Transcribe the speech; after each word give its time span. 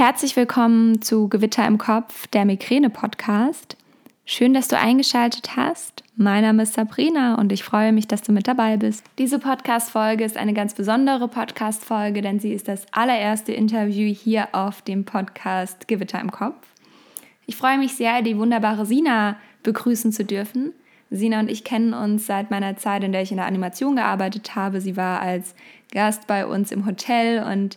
Herzlich 0.00 0.34
willkommen 0.34 1.02
zu 1.02 1.28
Gewitter 1.28 1.66
im 1.66 1.76
Kopf, 1.76 2.26
der 2.28 2.46
Migräne-Podcast. 2.46 3.76
Schön, 4.24 4.54
dass 4.54 4.66
du 4.66 4.78
eingeschaltet 4.78 5.56
hast. 5.56 6.04
Mein 6.16 6.42
Name 6.42 6.62
ist 6.62 6.72
Sabrina 6.72 7.34
und 7.34 7.52
ich 7.52 7.62
freue 7.62 7.92
mich, 7.92 8.08
dass 8.08 8.22
du 8.22 8.32
mit 8.32 8.48
dabei 8.48 8.78
bist. 8.78 9.04
Diese 9.18 9.38
Podcast-Folge 9.38 10.24
ist 10.24 10.38
eine 10.38 10.54
ganz 10.54 10.72
besondere 10.72 11.28
Podcast-Folge, 11.28 12.22
denn 12.22 12.40
sie 12.40 12.54
ist 12.54 12.66
das 12.66 12.86
allererste 12.92 13.52
Interview 13.52 14.10
hier 14.10 14.48
auf 14.52 14.80
dem 14.80 15.04
Podcast 15.04 15.86
Gewitter 15.86 16.18
im 16.18 16.30
Kopf. 16.30 16.66
Ich 17.44 17.56
freue 17.56 17.76
mich 17.76 17.92
sehr, 17.92 18.22
die 18.22 18.38
wunderbare 18.38 18.86
Sina 18.86 19.36
begrüßen 19.64 20.12
zu 20.12 20.24
dürfen. 20.24 20.72
Sina 21.10 21.40
und 21.40 21.50
ich 21.50 21.62
kennen 21.62 21.92
uns 21.92 22.24
seit 22.24 22.50
meiner 22.50 22.78
Zeit, 22.78 23.04
in 23.04 23.12
der 23.12 23.20
ich 23.20 23.32
in 23.32 23.36
der 23.36 23.46
Animation 23.46 23.96
gearbeitet 23.96 24.56
habe. 24.56 24.80
Sie 24.80 24.96
war 24.96 25.20
als 25.20 25.54
Gast 25.92 26.26
bei 26.26 26.46
uns 26.46 26.72
im 26.72 26.86
Hotel 26.86 27.42
und 27.42 27.76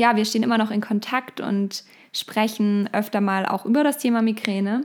ja, 0.00 0.16
wir 0.16 0.24
stehen 0.24 0.42
immer 0.42 0.56
noch 0.56 0.70
in 0.70 0.80
Kontakt 0.80 1.42
und 1.42 1.84
sprechen 2.14 2.88
öfter 2.92 3.20
mal 3.20 3.44
auch 3.44 3.66
über 3.66 3.84
das 3.84 3.98
Thema 3.98 4.22
Migräne. 4.22 4.84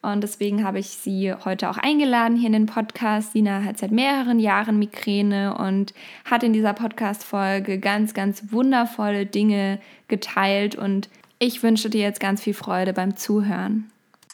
Und 0.00 0.22
deswegen 0.22 0.64
habe 0.64 0.78
ich 0.78 0.88
sie 0.88 1.34
heute 1.44 1.68
auch 1.68 1.76
eingeladen 1.76 2.36
hier 2.38 2.46
in 2.46 2.54
den 2.54 2.66
Podcast. 2.66 3.32
Sina 3.32 3.62
hat 3.64 3.76
seit 3.76 3.90
mehreren 3.90 4.38
Jahren 4.38 4.78
Migräne 4.78 5.58
und 5.58 5.92
hat 6.24 6.42
in 6.42 6.54
dieser 6.54 6.72
Podcast-Folge 6.72 7.78
ganz, 7.78 8.14
ganz 8.14 8.50
wundervolle 8.50 9.26
Dinge 9.26 9.78
geteilt. 10.08 10.74
Und 10.74 11.10
ich 11.38 11.62
wünsche 11.62 11.90
dir 11.90 12.00
jetzt 12.00 12.20
ganz 12.20 12.42
viel 12.42 12.54
Freude 12.54 12.94
beim 12.94 13.14
Zuhören. 13.14 13.90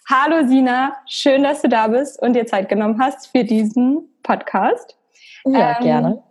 Hallo 0.08 0.46
Sina, 0.46 0.92
schön, 1.08 1.42
dass 1.42 1.62
du 1.62 1.68
da 1.68 1.88
bist 1.88 2.22
und 2.22 2.34
dir 2.34 2.46
Zeit 2.46 2.68
genommen 2.68 3.00
hast 3.00 3.26
für 3.26 3.42
diesen 3.42 4.08
Podcast. 4.22 4.96
Ja, 5.44 5.78
ähm, 5.78 5.82
gerne. 5.82 6.22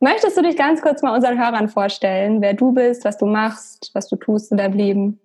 Möchtest 0.00 0.36
du 0.36 0.42
dich 0.42 0.56
ganz 0.56 0.80
kurz 0.80 1.02
mal 1.02 1.14
unseren 1.14 1.38
Hörern 1.38 1.68
vorstellen, 1.68 2.40
wer 2.40 2.54
du 2.54 2.72
bist, 2.72 3.04
was 3.04 3.18
du 3.18 3.26
machst, 3.26 3.90
was 3.94 4.08
du 4.08 4.16
tust 4.16 4.52
in 4.52 4.58
deinem 4.58 4.74
Leben? 4.74 5.20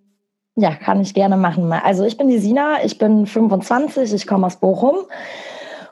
Ja, 0.55 0.73
kann 0.75 1.01
ich 1.01 1.13
gerne 1.13 1.37
machen. 1.37 1.71
Also 1.71 2.03
ich 2.03 2.17
bin 2.17 2.27
die 2.27 2.39
Sina, 2.39 2.83
ich 2.83 2.97
bin 2.97 3.25
25, 3.25 4.13
ich 4.13 4.25
komme 4.25 4.47
aus 4.47 4.59
Bochum 4.59 4.97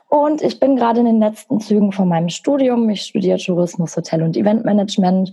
und 0.08 0.42
ich 0.42 0.58
bin 0.58 0.76
gerade 0.76 1.00
in 1.00 1.06
den 1.06 1.20
letzten 1.20 1.60
Zügen 1.60 1.92
von 1.92 2.08
meinem 2.08 2.28
Studium. 2.28 2.90
Ich 2.90 3.02
studiere 3.02 3.38
Tourismus, 3.38 3.96
Hotel 3.96 4.22
und 4.22 4.36
Eventmanagement 4.36 5.32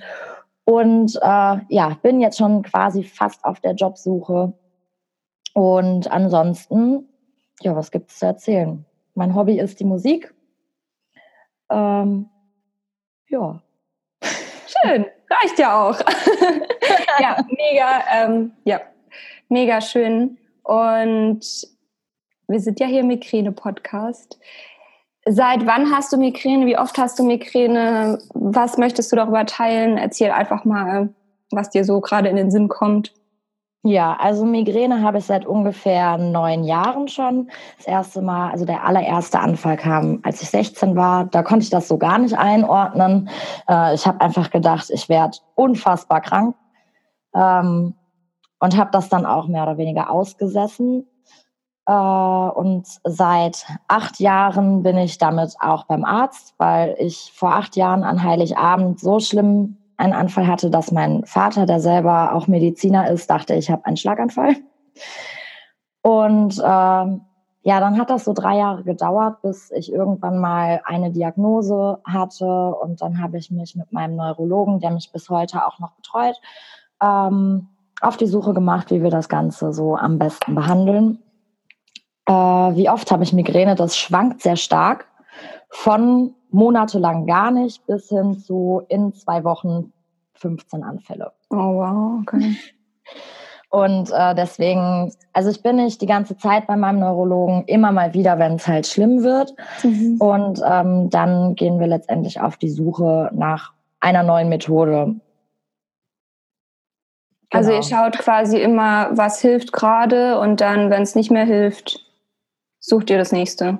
und 0.65 1.15
äh, 1.15 1.57
ja, 1.69 1.97
bin 2.01 2.21
jetzt 2.21 2.37
schon 2.37 2.61
quasi 2.61 3.03
fast 3.03 3.43
auf 3.45 3.59
der 3.59 3.73
Jobsuche. 3.73 4.53
Und 5.53 6.11
ansonsten, 6.11 7.09
ja, 7.61 7.75
was 7.75 7.89
gibt 7.89 8.11
es 8.11 8.19
zu 8.19 8.27
erzählen? 8.27 8.85
Mein 9.15 9.33
Hobby 9.33 9.59
ist 9.59 9.79
die 9.79 9.85
Musik. 9.85 10.33
Ähm, 11.71 12.29
ja. 13.29 13.61
Schön, 14.21 15.05
reicht 15.29 15.59
ja 15.59 15.81
auch. 15.81 15.99
ja, 17.19 17.37
mega, 17.49 18.03
ähm, 18.13 18.51
ja, 18.65 18.81
mega 19.47 19.81
schön. 19.81 20.37
Und 20.63 21.41
wir 22.47 22.59
sind 22.59 22.79
ja 22.79 22.87
hier 22.87 23.01
im 23.01 23.07
Migräne-Podcast. 23.07 24.39
Seit 25.25 25.65
wann 25.65 25.91
hast 25.91 26.11
du 26.13 26.17
Migräne? 26.17 26.65
Wie 26.65 26.77
oft 26.77 26.97
hast 26.97 27.19
du 27.19 27.23
Migräne? 27.23 28.19
Was 28.33 28.77
möchtest 28.77 29.11
du 29.11 29.15
darüber 29.15 29.45
teilen? 29.45 29.97
Erzähl 29.97 30.31
einfach 30.31 30.65
mal, 30.65 31.09
was 31.51 31.69
dir 31.69 31.83
so 31.83 32.01
gerade 32.01 32.29
in 32.29 32.35
den 32.35 32.51
Sinn 32.51 32.67
kommt. 32.67 33.13
Ja, 33.83 34.17
also 34.19 34.43
Migräne 34.43 35.01
habe 35.03 35.19
ich 35.19 35.25
seit 35.25 35.45
ungefähr 35.45 36.17
neun 36.17 36.65
Jahren 36.65 37.07
schon. 37.07 37.49
Das 37.77 37.87
erste 37.87 38.21
Mal, 38.21 38.51
also 38.51 38.65
der 38.65 38.83
allererste 38.83 39.39
Anfall 39.39 39.77
kam, 39.77 40.19
als 40.23 40.41
ich 40.41 40.49
16 40.49 40.97
war. 40.97 41.25
Da 41.25 41.43
konnte 41.43 41.63
ich 41.63 41.69
das 41.69 41.87
so 41.87 41.97
gar 41.97 42.17
nicht 42.19 42.37
einordnen. 42.37 43.29
Äh, 43.69 43.95
ich 43.95 44.05
habe 44.05 44.19
einfach 44.19 44.49
gedacht, 44.49 44.89
ich 44.89 45.07
werde 45.07 45.37
unfassbar 45.55 46.19
krank 46.19 46.55
ähm, 47.33 47.95
und 48.59 48.77
habe 48.77 48.91
das 48.91 49.07
dann 49.07 49.25
auch 49.25 49.47
mehr 49.47 49.63
oder 49.63 49.77
weniger 49.77 50.09
ausgesessen. 50.09 51.07
Äh, 51.85 51.93
und 51.93 52.85
seit 53.05 53.65
acht 53.87 54.19
Jahren 54.19 54.83
bin 54.83 54.97
ich 54.97 55.19
damit 55.19 55.55
auch 55.61 55.85
beim 55.85 56.03
Arzt, 56.03 56.53
weil 56.57 56.97
ich 56.99 57.31
vor 57.33 57.55
acht 57.55 57.77
Jahren 57.77 58.03
an 58.03 58.23
Heiligabend 58.23 58.99
so 58.99 59.21
schlimm 59.21 59.78
einen 59.99 60.13
Anfall 60.13 60.47
hatte, 60.47 60.69
dass 60.69 60.91
mein 60.91 61.25
Vater, 61.25 61.65
der 61.65 61.79
selber 61.81 62.33
auch 62.33 62.47
Mediziner 62.47 63.09
ist, 63.11 63.29
dachte, 63.29 63.53
ich 63.55 63.69
habe 63.69 63.85
einen 63.85 63.97
Schlaganfall. 63.97 64.55
Und 66.01 66.57
ähm, 66.65 67.21
ja, 67.61 67.79
dann 67.81 67.99
hat 67.99 68.09
das 68.09 68.23
so 68.23 68.31
drei 68.31 68.57
Jahre 68.57 68.83
gedauert, 68.83 69.41
bis 69.41 69.69
ich 69.71 69.91
irgendwann 69.91 70.39
mal 70.39 70.81
eine 70.85 71.11
Diagnose 71.11 71.99
hatte. 72.05 72.45
Und 72.45 73.01
dann 73.01 73.21
habe 73.21 73.37
ich 73.37 73.51
mich 73.51 73.75
mit 73.75 73.91
meinem 73.91 74.15
Neurologen, 74.15 74.79
der 74.79 74.91
mich 74.91 75.11
bis 75.11 75.29
heute 75.29 75.65
auch 75.67 75.79
noch 75.79 75.91
betreut, 75.91 76.39
ähm, 77.03 77.67
auf 78.01 78.15
die 78.15 78.27
Suche 78.27 78.53
gemacht, 78.53 78.91
wie 78.91 79.03
wir 79.03 79.11
das 79.11 79.27
Ganze 79.27 79.73
so 79.73 79.97
am 79.97 80.17
besten 80.17 80.55
behandeln. 80.55 81.19
Äh, 82.25 82.31
wie 82.31 82.89
oft 82.89 83.11
habe 83.11 83.23
ich 83.23 83.33
Migräne? 83.33 83.75
Das 83.75 83.97
schwankt 83.97 84.41
sehr 84.41 84.55
stark 84.55 85.07
von 85.69 86.35
monatelang 86.51 87.25
gar 87.25 87.51
nicht 87.51 87.85
bis 87.85 88.09
hin 88.09 88.37
zu 88.37 88.81
in 88.89 89.13
zwei 89.13 89.43
Wochen 89.43 89.93
15 90.33 90.83
Anfälle. 90.83 91.31
Oh 91.49 91.55
wow, 91.75 92.21
okay. 92.21 92.55
Und 93.71 94.09
äh, 94.11 94.33
deswegen, 94.33 95.13
also 95.31 95.51
ich 95.51 95.61
bin 95.61 95.75
nicht 95.75 96.01
die 96.01 96.07
ganze 96.07 96.35
Zeit 96.35 96.65
bei 96.65 96.75
meinem 96.75 96.99
Neurologen, 96.99 97.65
immer 97.67 97.91
mal 97.91 98.15
wieder, 98.15 98.39
wenn 98.39 98.53
es 98.53 98.67
halt 98.67 98.87
schlimm 98.87 99.21
wird. 99.23 99.53
Mhm. 99.83 100.17
Und 100.19 100.61
ähm, 100.65 101.11
dann 101.11 101.53
gehen 101.53 101.79
wir 101.79 101.85
letztendlich 101.85 102.41
auf 102.41 102.57
die 102.57 102.69
Suche 102.69 103.29
nach 103.31 103.73
einer 103.99 104.23
neuen 104.23 104.49
Methode. 104.49 105.15
Genau. 107.51 107.61
Also 107.63 107.71
ihr 107.71 107.83
schaut 107.83 108.17
quasi 108.17 108.59
immer, 108.59 109.09
was 109.11 109.39
hilft 109.39 109.71
gerade 109.71 110.39
und 110.39 110.61
dann, 110.61 110.89
wenn 110.89 111.03
es 111.03 111.13
nicht 111.13 111.29
mehr 111.29 111.45
hilft, 111.45 112.03
sucht 112.79 113.11
ihr 113.11 113.19
das 113.19 113.31
nächste. 113.31 113.79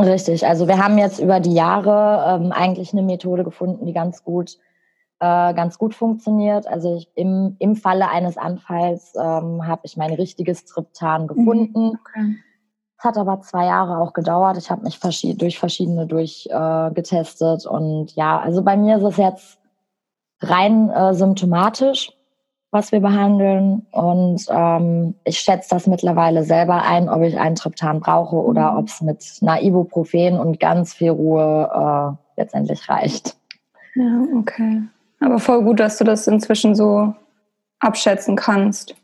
Richtig, 0.00 0.46
also 0.46 0.68
wir 0.68 0.78
haben 0.78 0.98
jetzt 0.98 1.18
über 1.18 1.40
die 1.40 1.54
Jahre 1.54 2.36
ähm, 2.36 2.52
eigentlich 2.52 2.92
eine 2.92 3.02
Methode 3.02 3.44
gefunden, 3.44 3.86
die 3.86 3.92
ganz 3.92 4.24
gut, 4.24 4.56
äh, 5.18 5.54
ganz 5.54 5.78
gut 5.78 5.94
funktioniert. 5.94 6.66
Also 6.66 6.96
ich, 6.96 7.10
im, 7.14 7.56
im 7.58 7.76
Falle 7.76 8.08
eines 8.08 8.36
Anfalls 8.36 9.14
ähm, 9.16 9.66
habe 9.66 9.82
ich 9.84 9.96
mein 9.96 10.12
richtiges 10.12 10.64
Triptan 10.64 11.22
mhm, 11.22 11.26
gefunden. 11.28 11.98
Okay. 12.00 12.36
Es 12.98 13.04
hat 13.04 13.16
aber 13.16 13.40
zwei 13.40 13.64
Jahre 13.64 13.98
auch 13.98 14.12
gedauert. 14.12 14.58
Ich 14.58 14.70
habe 14.70 14.82
mich 14.82 14.98
verschied 14.98 15.40
durch 15.40 15.58
verschiedene 15.58 16.06
durchgetestet. 16.06 17.64
Äh, 17.64 17.68
und 17.68 18.14
ja, 18.14 18.38
also 18.38 18.62
bei 18.62 18.76
mir 18.76 18.98
ist 18.98 19.04
es 19.04 19.16
jetzt 19.16 19.58
rein 20.40 20.90
äh, 20.90 21.14
symptomatisch 21.14 22.12
was 22.70 22.92
wir 22.92 23.00
behandeln. 23.00 23.86
Und 23.90 24.46
ähm, 24.48 25.14
ich 25.24 25.38
schätze 25.40 25.70
das 25.70 25.86
mittlerweile 25.86 26.44
selber 26.44 26.82
ein, 26.82 27.08
ob 27.08 27.22
ich 27.22 27.38
einen 27.38 27.56
Triptan 27.56 28.00
brauche 28.00 28.36
oder 28.36 28.72
mhm. 28.72 28.78
ob 28.78 28.88
es 28.88 29.00
mit 29.00 29.24
einer 29.42 29.62
Ibuprofen 29.62 30.38
und 30.38 30.60
ganz 30.60 30.94
viel 30.94 31.10
Ruhe 31.10 32.16
äh, 32.36 32.40
letztendlich 32.40 32.88
reicht. 32.88 33.36
Ja, 33.94 34.24
okay. 34.38 34.82
Aber 35.20 35.38
voll 35.38 35.62
gut, 35.64 35.80
dass 35.80 35.98
du 35.98 36.04
das 36.04 36.26
inzwischen 36.26 36.74
so 36.74 37.12
abschätzen 37.80 38.36
kannst. 38.36 38.94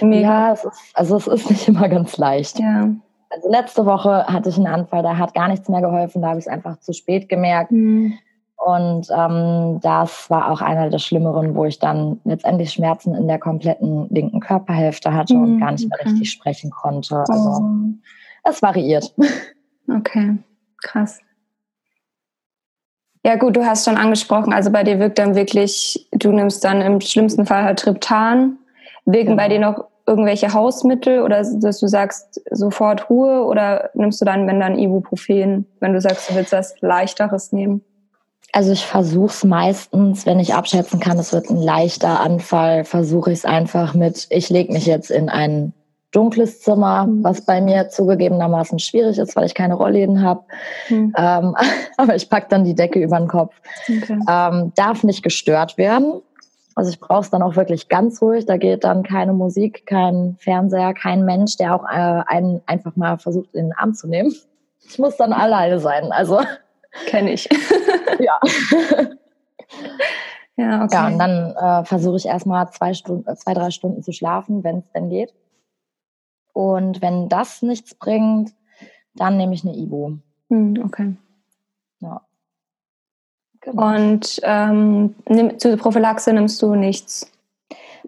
Mega. 0.00 0.20
Ja, 0.20 0.52
es 0.52 0.64
ist, 0.64 0.80
also 0.94 1.16
es 1.16 1.26
ist 1.26 1.50
nicht 1.50 1.68
immer 1.68 1.88
ganz 1.88 2.16
leicht. 2.16 2.58
Ja. 2.58 2.90
Also 3.30 3.50
letzte 3.50 3.86
Woche 3.86 4.26
hatte 4.26 4.48
ich 4.48 4.56
einen 4.56 4.66
Anfall, 4.66 5.02
da 5.02 5.18
hat 5.18 5.34
gar 5.34 5.48
nichts 5.48 5.68
mehr 5.68 5.82
geholfen, 5.82 6.22
da 6.22 6.28
habe 6.28 6.38
ich 6.38 6.46
es 6.46 6.52
einfach 6.52 6.78
zu 6.80 6.92
spät 6.92 7.28
gemerkt. 7.28 7.70
Mhm. 7.70 8.18
Und 8.58 9.08
ähm, 9.16 9.78
das 9.82 10.28
war 10.30 10.50
auch 10.50 10.60
einer 10.60 10.90
der 10.90 10.98
schlimmeren, 10.98 11.54
wo 11.54 11.64
ich 11.64 11.78
dann 11.78 12.20
letztendlich 12.24 12.72
Schmerzen 12.72 13.14
in 13.14 13.28
der 13.28 13.38
kompletten 13.38 14.08
linken 14.10 14.40
Körperhälfte 14.40 15.14
hatte 15.14 15.34
mhm, 15.34 15.42
und 15.42 15.60
gar 15.60 15.72
nicht 15.72 15.86
okay. 15.86 16.02
mehr 16.04 16.12
richtig 16.12 16.32
sprechen 16.32 16.70
konnte. 16.70 17.24
Also 17.28 17.62
oh. 17.62 17.70
es 18.44 18.62
variiert. 18.62 19.14
Okay, 19.90 20.36
krass. 20.82 21.18
Ja 23.24 23.36
gut, 23.36 23.56
du 23.56 23.64
hast 23.64 23.86
schon 23.86 23.96
angesprochen, 23.96 24.52
also 24.52 24.70
bei 24.70 24.84
dir 24.84 24.98
wirkt 24.98 25.18
dann 25.18 25.34
wirklich, 25.34 26.08
du 26.12 26.30
nimmst 26.30 26.62
dann 26.62 26.82
im 26.82 27.00
schlimmsten 27.00 27.46
Fall 27.46 27.64
halt 27.64 27.78
Triptan. 27.78 28.58
Wirken 29.06 29.30
genau. 29.30 29.42
bei 29.42 29.48
dir 29.48 29.60
noch 29.60 29.84
irgendwelche 30.06 30.52
Hausmittel 30.52 31.22
oder 31.22 31.42
dass 31.42 31.80
du 31.80 31.86
sagst 31.86 32.40
sofort 32.50 33.08
Ruhe 33.10 33.44
oder 33.44 33.90
nimmst 33.94 34.20
du 34.20 34.26
dann, 34.26 34.46
wenn 34.46 34.60
dann 34.60 34.78
Ibuprofen, 34.78 35.66
wenn 35.80 35.92
du 35.94 36.00
sagst, 36.00 36.30
du 36.30 36.34
willst 36.34 36.52
was 36.52 36.74
Leichteres 36.80 37.52
nehmen? 37.52 37.82
Also 38.52 38.72
ich 38.72 38.86
versuche 38.86 39.26
es 39.26 39.44
meistens, 39.44 40.24
wenn 40.24 40.40
ich 40.40 40.54
abschätzen 40.54 41.00
kann, 41.00 41.18
es 41.18 41.32
wird 41.32 41.50
ein 41.50 41.60
leichter 41.60 42.20
Anfall, 42.20 42.84
versuche 42.84 43.30
ich 43.30 43.40
es 43.40 43.44
einfach 43.44 43.94
mit, 43.94 44.26
ich 44.30 44.48
lege 44.48 44.72
mich 44.72 44.86
jetzt 44.86 45.10
in 45.10 45.28
ein 45.28 45.74
dunkles 46.12 46.62
Zimmer, 46.62 47.06
mhm. 47.06 47.22
was 47.22 47.42
bei 47.42 47.60
mir 47.60 47.88
zugegebenermaßen 47.90 48.78
schwierig 48.78 49.18
ist, 49.18 49.36
weil 49.36 49.44
ich 49.44 49.54
keine 49.54 49.74
Rollläden 49.74 50.22
habe. 50.22 50.44
Mhm. 50.88 51.12
Ähm, 51.16 51.54
aber 51.96 52.16
ich 52.16 52.30
pack 52.30 52.48
dann 52.48 52.64
die 52.64 52.74
Decke 52.74 53.00
über 53.00 53.18
den 53.18 53.28
Kopf. 53.28 53.54
Okay. 53.88 54.18
Ähm, 54.28 54.72
darf 54.74 55.04
nicht 55.04 55.22
gestört 55.22 55.76
werden. 55.76 56.22
Also 56.74 56.90
ich 56.90 57.00
brauche 57.00 57.22
es 57.22 57.30
dann 57.30 57.42
auch 57.42 57.56
wirklich 57.56 57.88
ganz 57.88 58.22
ruhig. 58.22 58.46
Da 58.46 58.56
geht 58.56 58.84
dann 58.84 59.02
keine 59.02 59.32
Musik, 59.32 59.84
kein 59.84 60.36
Fernseher, 60.38 60.94
kein 60.94 61.24
Mensch, 61.24 61.56
der 61.56 61.74
auch 61.74 61.84
äh, 61.84 62.22
einen 62.26 62.62
einfach 62.66 62.94
mal 62.94 63.18
versucht, 63.18 63.52
in 63.54 63.66
den 63.66 63.72
Arm 63.72 63.94
zu 63.94 64.06
nehmen. 64.06 64.32
Ich 64.88 64.98
muss 64.98 65.16
dann 65.16 65.32
alleine 65.32 65.80
sein. 65.80 66.12
Also 66.12 66.40
Kenne 67.06 67.32
ich. 67.32 67.48
ja. 68.18 68.40
Ja, 70.56 70.84
okay. 70.84 70.94
Ja, 70.94 71.06
und 71.06 71.18
dann 71.18 71.54
äh, 71.54 71.84
versuche 71.84 72.16
ich 72.16 72.26
erstmal 72.26 72.68
zwei, 72.70 72.92
Stunden, 72.92 73.36
zwei, 73.36 73.54
drei 73.54 73.70
Stunden 73.70 74.02
zu 74.02 74.12
schlafen, 74.12 74.64
wenn 74.64 74.78
es 74.78 74.90
denn 74.92 75.08
geht. 75.08 75.32
Und 76.52 77.00
wenn 77.00 77.28
das 77.28 77.62
nichts 77.62 77.94
bringt, 77.94 78.52
dann 79.14 79.36
nehme 79.36 79.54
ich 79.54 79.64
eine 79.64 79.76
Ibu. 79.76 80.16
Hm, 80.48 80.82
okay. 80.84 81.14
Ja. 82.00 82.22
Genau. 83.60 83.94
Und 83.94 84.40
ähm, 84.42 85.14
nimm, 85.28 85.58
zur 85.60 85.76
Prophylaxe 85.76 86.32
nimmst 86.32 86.60
du 86.60 86.74
nichts? 86.74 87.30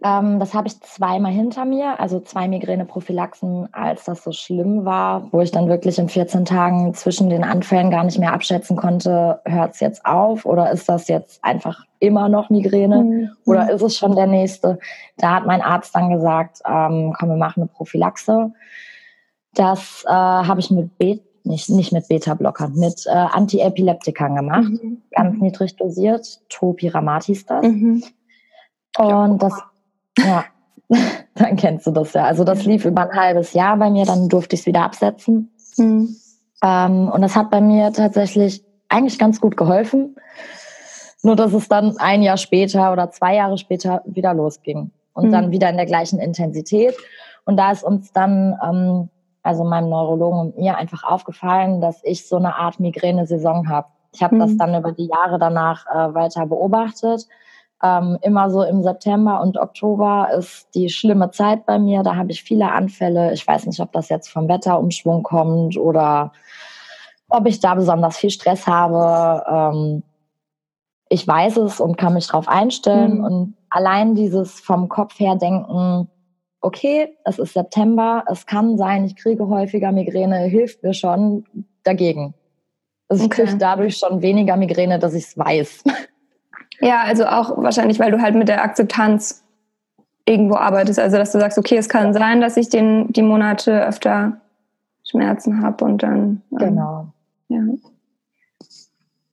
Ähm, 0.03 0.39
das 0.39 0.55
habe 0.55 0.69
ich 0.69 0.81
zweimal 0.81 1.33
hinter 1.33 1.65
mir, 1.65 2.01
also 2.01 2.21
zwei 2.21 2.49
Migräneprophylaxen, 2.49 3.73
als 3.73 4.05
das 4.05 4.25
so 4.25 4.33
schlimm 4.33 4.85
war, 4.85 5.29
wo 5.33 5.41
ich 5.41 5.51
dann 5.51 5.69
wirklich 5.69 5.99
in 5.99 6.09
14 6.09 6.45
Tagen 6.45 6.95
zwischen 6.95 7.29
den 7.31 7.45
Anfällen 7.45 7.91
gar 7.91 8.05
nicht 8.05 8.19
mehr 8.19 8.33
abschätzen 8.33 8.77
konnte, 8.77 9.41
hört 9.45 9.75
es 9.75 9.81
jetzt 9.81 10.05
auf 10.07 10.47
oder 10.47 10.71
ist 10.71 10.89
das 10.89 11.09
jetzt 11.09 11.45
einfach 11.45 11.85
immer 11.99 12.29
noch 12.29 12.51
Migräne 12.51 13.03
mhm. 13.03 13.31
oder 13.47 13.71
ist 13.71 13.83
es 13.83 13.97
schon 13.97 14.15
der 14.15 14.27
nächste? 14.27 14.79
Da 15.19 15.37
hat 15.37 15.47
mein 15.47 15.63
Arzt 15.63 15.95
dann 15.95 16.11
gesagt, 16.11 16.61
ähm, 16.67 17.15
komm, 17.19 17.29
wir 17.29 17.37
machen 17.37 17.63
eine 17.63 17.69
Prophylaxe. 17.69 18.53
Das 19.55 20.05
äh, 20.07 20.13
habe 20.13 20.61
ich 20.61 20.71
mit 20.71 20.97
Beta 20.99 21.23
nicht, 21.45 21.71
nicht 21.71 21.93
mit 21.93 22.07
Beta-Blockern, 22.09 22.75
mit 22.75 23.07
äh, 23.07 23.11
Antiepileptikern 23.11 24.37
gemacht, 24.37 24.69
mhm. 24.69 25.03
ganz 25.11 25.41
niedrig 25.41 25.77
dosiert. 25.77 26.41
Topiramat 26.49 27.25
hieß 27.25 27.47
das. 27.47 27.67
Mhm. 27.67 28.05
Und 28.99 29.43
das, 29.43 29.55
ja, 30.19 30.45
dann 31.35 31.57
kennst 31.57 31.87
du 31.87 31.91
das 31.91 32.13
ja. 32.13 32.25
Also 32.25 32.45
das 32.45 32.65
lief 32.65 32.85
über 32.85 33.03
ein 33.03 33.19
halbes 33.19 33.53
Jahr 33.53 33.77
bei 33.77 33.91
mir, 33.91 34.05
dann 34.05 34.29
durfte 34.29 34.55
ich 34.55 34.61
es 34.61 34.67
wieder 34.67 34.83
absetzen. 34.83 35.51
Mhm. 35.77 36.17
Ähm, 36.63 37.09
und 37.09 37.23
das 37.23 37.37
hat 37.37 37.51
bei 37.51 37.61
mir 37.61 37.93
tatsächlich 37.93 38.65
eigentlich 38.89 39.19
ganz 39.19 39.41
gut 39.41 39.57
geholfen. 39.57 40.17
Nur 41.23 41.37
dass 41.37 41.53
es 41.53 41.69
dann 41.69 41.97
ein 41.99 42.23
Jahr 42.23 42.39
später 42.39 42.93
oder 42.93 43.11
zwei 43.11 43.37
Jahre 43.37 43.59
später 43.59 44.03
wieder 44.07 44.35
losging. 44.35 44.91
Und 45.13 45.29
mhm. 45.29 45.33
dann 45.33 45.51
wieder 45.51 45.69
in 45.69 45.77
der 45.77 45.87
gleichen 45.87 46.19
Intensität. 46.19 46.97
Und 47.45 47.57
da 47.57 47.73
ist 47.73 47.85
uns 47.85 48.13
dann, 48.13 48.57
ähm, 48.63 49.09
also 49.43 49.65
meinem 49.65 49.91
Neurologen 49.91 50.41
und 50.41 50.59
mir 50.59 50.77
einfach 50.77 51.05
aufgefallen, 51.05 51.81
dass 51.81 52.01
ich 52.05 52.29
so 52.29 52.37
eine 52.37 52.57
Art 52.57 52.81
Migräne-Saison 52.81 53.69
habe. 53.69 53.89
Ich 54.13 54.23
habe 54.23 54.35
mhm. 54.35 54.41
das 54.41 54.57
dann 54.57 54.75
über 54.75 54.93
die 54.93 55.07
Jahre 55.07 55.39
danach 55.39 55.87
äh, 55.87 56.15
weiter 56.15 56.47
beobachtet 56.47 57.27
ähm, 57.83 58.19
immer 58.23 58.51
so 58.51 58.63
im 58.63 58.83
September 58.83 59.41
und 59.41 59.57
Oktober 59.57 60.29
ist 60.37 60.69
die 60.75 60.91
schlimme 60.91 61.31
Zeit 61.31 61.65
bei 61.67 61.79
mir. 61.79 62.03
Da 62.03 62.17
habe 62.17 62.31
ich 62.31 62.43
viele 62.43 62.73
Anfälle. 62.73 63.33
Ich 63.33 63.47
weiß 63.47 63.67
nicht, 63.67 63.81
ob 63.81 63.93
das 63.93 64.09
jetzt 64.09 64.29
vom 64.29 64.49
Wetterumschwung 64.49 65.23
kommt 65.23 65.77
oder 65.77 66.33
ob 67.29 67.47
ich 67.47 67.61
da 67.61 67.75
besonders 67.75 68.19
viel 68.19 68.31
Stress 68.31 68.67
habe. 68.67 69.45
Ähm, 69.49 70.03
ich 71.09 71.27
weiß 71.27 71.57
es 71.59 71.81
und 71.81 71.97
kann 71.97 72.15
mich 72.15 72.27
darauf 72.27 72.49
einstellen. 72.49 73.19
Mhm. 73.19 73.25
Und 73.25 73.55
allein 73.71 74.15
dieses 74.15 74.61
vom 74.61 74.89
Kopf 74.89 75.19
her 75.19 75.37
denken, 75.37 76.09
okay, 76.61 77.17
es 77.25 77.39
ist 77.39 77.55
September, 77.55 78.25
es 78.31 78.47
kann 78.47 78.77
sein, 78.77 79.05
ich 79.05 79.17
kriege 79.17 79.49
häufiger 79.49 79.93
Migräne, 79.93 80.41
hilft 80.41 80.83
mir 80.83 80.93
schon 80.93 81.45
dagegen. 81.83 82.35
Also 83.09 83.25
okay. 83.25 83.43
ich 83.43 83.49
kriege 83.49 83.59
dadurch 83.59 83.97
schon 83.97 84.23
weniger 84.23 84.57
Migräne, 84.57 84.99
dass 84.99 85.15
ich 85.15 85.25
es 85.25 85.39
weiß. 85.39 85.85
Ja, 86.81 87.03
also 87.03 87.27
auch 87.27 87.57
wahrscheinlich, 87.63 87.99
weil 87.99 88.11
du 88.11 88.21
halt 88.21 88.35
mit 88.35 88.49
der 88.49 88.63
Akzeptanz 88.65 89.45
irgendwo 90.25 90.57
arbeitest. 90.57 90.99
Also 90.99 91.17
dass 91.17 91.33
du 91.33 91.39
sagst, 91.39 91.59
okay, 91.59 91.77
es 91.77 91.89
kann 91.89 92.15
sein, 92.15 92.41
dass 92.41 92.57
ich 92.57 92.69
den, 92.69 93.13
die 93.13 93.23
Monate 93.23 93.85
öfter 93.85 94.41
Schmerzen 95.05 95.63
habe 95.63 95.85
und 95.85 96.03
dann. 96.03 96.43
Ähm, 96.53 96.59
genau. 96.59 97.07
Ja. 97.49 97.61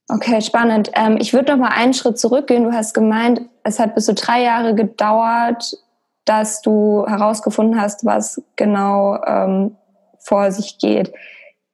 Okay, 0.10 0.42
spannend. 0.42 0.92
Ähm, 0.96 1.18
ich 1.20 1.34
würde 1.34 1.52
noch 1.52 1.60
mal 1.60 1.76
einen 1.76 1.94
Schritt 1.94 2.18
zurückgehen. 2.18 2.64
Du 2.64 2.72
hast 2.72 2.94
gemeint, 2.94 3.42
es 3.64 3.80
hat 3.80 3.94
bis 3.94 4.06
zu 4.06 4.14
drei 4.14 4.42
Jahre 4.42 4.74
gedauert, 4.74 5.78
dass 6.26 6.62
du 6.62 7.06
herausgefunden 7.08 7.80
hast, 7.80 8.06
was 8.06 8.42
genau 8.56 9.22
ähm, 9.26 9.76
vor 10.20 10.52
sich 10.52 10.78
geht. 10.78 11.14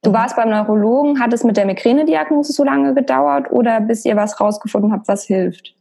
Du 0.03 0.11
warst 0.11 0.35
beim 0.35 0.49
Neurologen, 0.49 1.21
hat 1.21 1.31
es 1.31 1.45
mit 1.45 1.55
der 1.55 1.65
Migräne-Diagnose 1.65 2.51
so 2.51 2.65
lange 2.65 2.93
gedauert 2.93 3.49
oder 3.51 3.79
bis 3.79 4.03
ihr 4.03 4.17
was 4.17 4.39
rausgefunden 4.39 4.91
habt, 4.91 5.07
was 5.07 5.23
hilft? 5.23 5.75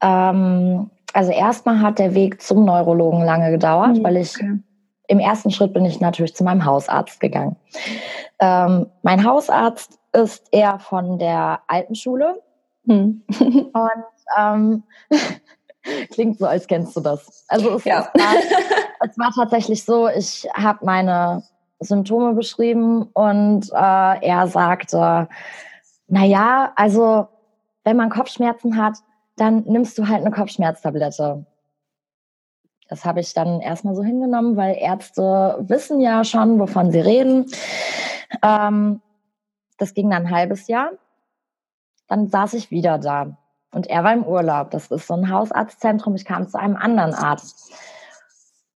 Ähm, 0.00 0.90
also 1.12 1.30
erstmal 1.30 1.80
hat 1.80 2.00
der 2.00 2.14
Weg 2.14 2.42
zum 2.42 2.64
Neurologen 2.64 3.24
lange 3.24 3.52
gedauert, 3.52 3.98
mhm. 3.98 4.04
weil 4.04 4.16
ich 4.16 4.34
okay. 4.34 4.58
im 5.06 5.20
ersten 5.20 5.52
Schritt 5.52 5.72
bin 5.72 5.84
ich 5.84 6.00
natürlich 6.00 6.34
zu 6.34 6.42
meinem 6.42 6.64
Hausarzt 6.64 7.20
gegangen. 7.20 7.54
Ähm, 8.40 8.86
mein 9.02 9.24
Hausarzt 9.24 9.96
ist 10.12 10.48
eher 10.50 10.80
von 10.80 11.20
der 11.20 11.60
alten 11.68 11.94
Schule 11.94 12.42
mhm. 12.84 13.22
und 13.38 14.04
ähm, 14.36 14.82
klingt 16.10 16.38
so, 16.40 16.46
als 16.46 16.66
kennst 16.66 16.96
du 16.96 17.00
das. 17.00 17.44
Also 17.46 17.76
es, 17.76 17.84
ja. 17.84 18.10
war, 18.12 18.34
es 19.08 19.16
war 19.16 19.32
tatsächlich 19.32 19.84
so, 19.84 20.08
ich 20.08 20.48
habe 20.52 20.84
meine 20.84 21.44
Symptome 21.80 22.34
beschrieben 22.34 23.02
und 23.12 23.70
äh, 23.72 24.26
er 24.26 24.46
sagte, 24.48 25.28
na 26.08 26.24
ja, 26.24 26.72
also 26.76 27.28
wenn 27.84 27.96
man 27.96 28.10
Kopfschmerzen 28.10 28.76
hat, 28.82 28.94
dann 29.36 29.64
nimmst 29.64 29.98
du 29.98 30.08
halt 30.08 30.20
eine 30.20 30.30
Kopfschmerztablette. 30.30 31.44
Das 32.88 33.04
habe 33.04 33.20
ich 33.20 33.34
dann 33.34 33.60
erstmal 33.60 33.94
so 33.94 34.02
hingenommen, 34.02 34.56
weil 34.56 34.76
Ärzte 34.78 35.56
wissen 35.60 36.00
ja 36.00 36.24
schon, 36.24 36.58
wovon 36.58 36.92
sie 36.92 37.00
reden. 37.00 37.46
Ähm, 38.42 39.02
das 39.76 39.92
ging 39.92 40.10
dann 40.10 40.26
ein 40.26 40.30
halbes 40.30 40.68
Jahr. 40.68 40.92
Dann 42.08 42.28
saß 42.28 42.54
ich 42.54 42.70
wieder 42.70 42.98
da. 42.98 43.36
Und 43.72 43.88
er 43.88 44.04
war 44.04 44.12
im 44.12 44.24
Urlaub. 44.24 44.70
Das 44.70 44.90
ist 44.90 45.06
so 45.06 45.14
ein 45.14 45.30
Hausarztzentrum. 45.30 46.14
Ich 46.14 46.24
kam 46.24 46.48
zu 46.48 46.58
einem 46.58 46.76
anderen 46.76 47.12
Arzt. 47.12 47.72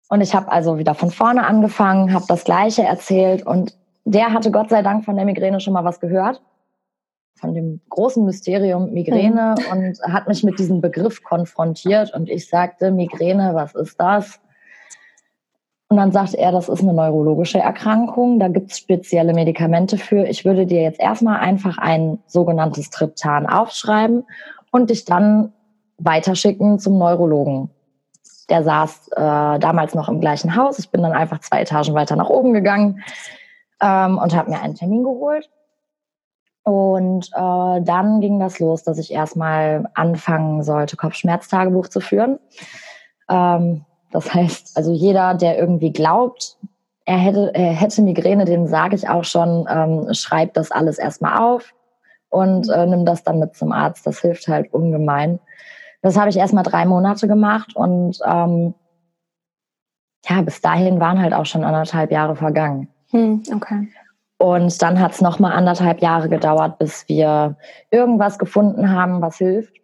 Und 0.08 0.20
ich 0.22 0.34
habe 0.34 0.50
also 0.50 0.78
wieder 0.78 0.94
von 0.94 1.10
vorne 1.10 1.46
angefangen, 1.46 2.12
habe 2.12 2.25
das 2.28 2.44
Gleiche 2.44 2.82
erzählt 2.82 3.46
und 3.46 3.76
der 4.05 4.32
hatte 4.32 4.50
Gott 4.50 4.70
sei 4.70 4.82
Dank 4.82 5.05
von 5.05 5.16
der 5.16 5.26
Migräne 5.26 5.60
schon 5.60 5.75
mal 5.75 5.84
was 5.84 6.00
gehört, 6.00 6.40
von 7.34 7.52
dem 7.55 7.81
großen 7.90 8.25
Mysterium 8.25 8.93
Migräne 8.93 9.55
mhm. 9.58 9.72
und 9.72 10.12
hat 10.12 10.28
mich 10.28 10.43
mit 10.43 10.58
diesem 10.58 10.81
Begriff 10.81 11.22
konfrontiert 11.22 12.14
und 12.14 12.31
ich 12.31 12.49
sagte, 12.49 12.90
Migräne, 12.90 13.50
was 13.55 13.75
ist 13.75 14.00
das? 14.00 14.40
Und 15.90 15.96
dann 15.96 16.12
sagt 16.12 16.34
er, 16.34 16.52
das 16.52 16.69
ist 16.69 16.82
eine 16.82 16.93
neurologische 16.93 17.58
Erkrankung, 17.58 18.38
da 18.38 18.49
gibt 18.49 18.72
es 18.72 18.78
spezielle 18.78 19.32
Medikamente 19.32 19.96
für. 19.96 20.26
Ich 20.26 20.44
würde 20.44 20.66
dir 20.66 20.82
jetzt 20.82 21.00
erstmal 21.00 21.40
einfach 21.40 21.78
ein 21.78 22.19
sogenanntes 22.26 22.90
Triptan 22.90 23.46
aufschreiben 23.46 24.25
und 24.70 24.90
dich 24.90 25.04
dann 25.06 25.52
weiterschicken 25.99 26.78
zum 26.78 26.99
Neurologen. 26.99 27.71
Der 28.49 28.62
saß 28.62 29.09
äh, 29.09 29.59
damals 29.59 29.95
noch 29.95 30.09
im 30.09 30.21
gleichen 30.21 30.57
Haus. 30.57 30.78
Ich 30.78 30.90
bin 30.90 31.02
dann 31.02 31.12
einfach 31.12 31.40
zwei 31.40 31.61
Etagen 31.62 31.95
weiter 31.95 32.17
nach 32.17 32.31
oben 32.31 32.52
gegangen 32.52 33.02
ähm, 33.81 34.19
und 34.19 34.35
habe 34.35 34.50
mir 34.50 34.61
einen 34.61 34.75
Termin 34.75 35.05
geholt. 35.05 35.50
Und 36.62 37.28
äh, 37.35 37.81
dann 37.83 38.21
ging 38.21 38.38
das 38.40 38.59
los, 38.59 38.83
dass 38.85 38.99
ich 38.99 39.12
erstmal 39.12 39.88
anfangen 39.95 40.62
sollte, 40.62 40.97
Kopfschmerztagebuch 40.97 41.88
zu 41.88 42.00
führen. 42.00 42.38
Ähm, 43.31 43.85
das 44.11 44.35
heißt, 44.35 44.76
also 44.76 44.93
jeder, 44.93 45.35
der 45.35 45.59
irgendwie 45.59 45.93
glaubt, 45.93 46.59
er 47.05 47.17
hätte, 47.17 47.55
er 47.55 47.73
hätte 47.73 48.02
Migräne, 48.02 48.45
dem 48.45 48.67
sage 48.67 48.95
ich 48.95 49.09
auch 49.09 49.25
schon, 49.25 49.67
ähm, 49.71 50.12
schreib 50.12 50.52
das 50.52 50.71
alles 50.71 50.99
erstmal 50.99 51.38
auf 51.38 51.75
und 52.28 52.69
äh, 52.69 52.85
nimm 52.85 53.07
das 53.07 53.25
dann 53.25 53.38
mit 53.38 53.57
zum 53.57 53.73
Arzt. 53.73 54.07
Das 54.07 54.21
hilft 54.21 54.47
halt 54.47 54.73
ungemein. 54.75 55.40
Das 56.02 56.17
habe 56.17 56.31
ich 56.31 56.37
erst 56.37 56.55
mal 56.55 56.62
drei 56.62 56.85
Monate 56.87 57.26
gemacht 57.26 57.75
und 57.75 58.19
ähm, 58.25 58.75
ja, 60.28 60.43
bis 60.43 60.61
dahin 60.61 61.00
waren 61.00 61.21
halt 61.21 61.33
auch 61.33 61.47
schon 61.47 61.64
anderthalb 61.64 62.12
Jahre 62.12 62.37
vergangen. 62.37 62.88
Hm, 63.11 63.43
okay. 63.55 63.88
Und 64.38 64.81
dann 64.83 65.00
hat 65.00 65.12
es 65.12 65.21
nochmal 65.21 65.52
anderthalb 65.52 66.00
Jahre 66.00 66.28
gedauert, 66.28 66.78
bis 66.78 67.09
wir 67.09 67.57
irgendwas 67.90 68.38
gefunden 68.38 68.93
haben, 68.93 69.21
was 69.21 69.38
hilft. 69.38 69.75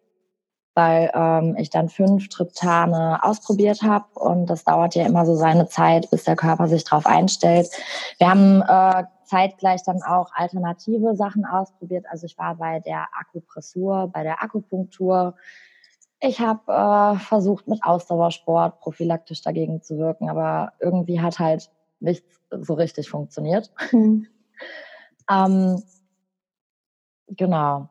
Weil 0.76 1.11
ähm, 1.14 1.54
ich 1.56 1.71
dann 1.71 1.88
fünf 1.88 2.28
Triptane 2.28 3.23
ausprobiert 3.23 3.83
habe 3.83 4.06
und 4.14 4.47
das 4.47 4.64
dauert 4.64 4.97
ja 4.97 5.06
immer 5.06 5.25
so 5.25 5.37
seine 5.37 5.68
Zeit, 5.68 6.11
bis 6.11 6.25
der 6.25 6.35
Körper 6.35 6.66
sich 6.66 6.83
drauf 6.83 7.06
einstellt. 7.06 7.68
Wir 8.18 8.28
haben 8.28 8.61
äh, 8.62 9.04
zeitgleich 9.25 9.85
dann 9.85 10.02
auch 10.02 10.30
alternative 10.35 11.14
Sachen 11.14 11.44
ausprobiert. 11.44 12.06
Also 12.11 12.26
ich 12.26 12.37
war 12.38 12.56
bei 12.56 12.80
der 12.80 13.06
Akupressur, 13.16 14.11
bei 14.12 14.25
der 14.25 14.42
Akupunktur, 14.42 15.35
ich 16.21 16.40
habe 16.40 16.73
äh, 16.73 17.18
versucht, 17.18 17.68
mit 17.68 17.83
Ausdauersport 17.85 18.80
prophylaktisch 18.80 19.42
dagegen 19.42 19.83
zu 19.83 19.99
wirken, 19.99 20.30
aber 20.30 20.73
irgendwie 20.80 21.21
hat 21.21 21.38
halt 21.38 21.71
nichts 22.00 22.40
so 22.50 22.75
richtig 22.75 23.09
funktioniert. 23.09 23.71
Mhm. 23.92 24.26
ähm, 25.30 25.83
genau. 27.28 27.88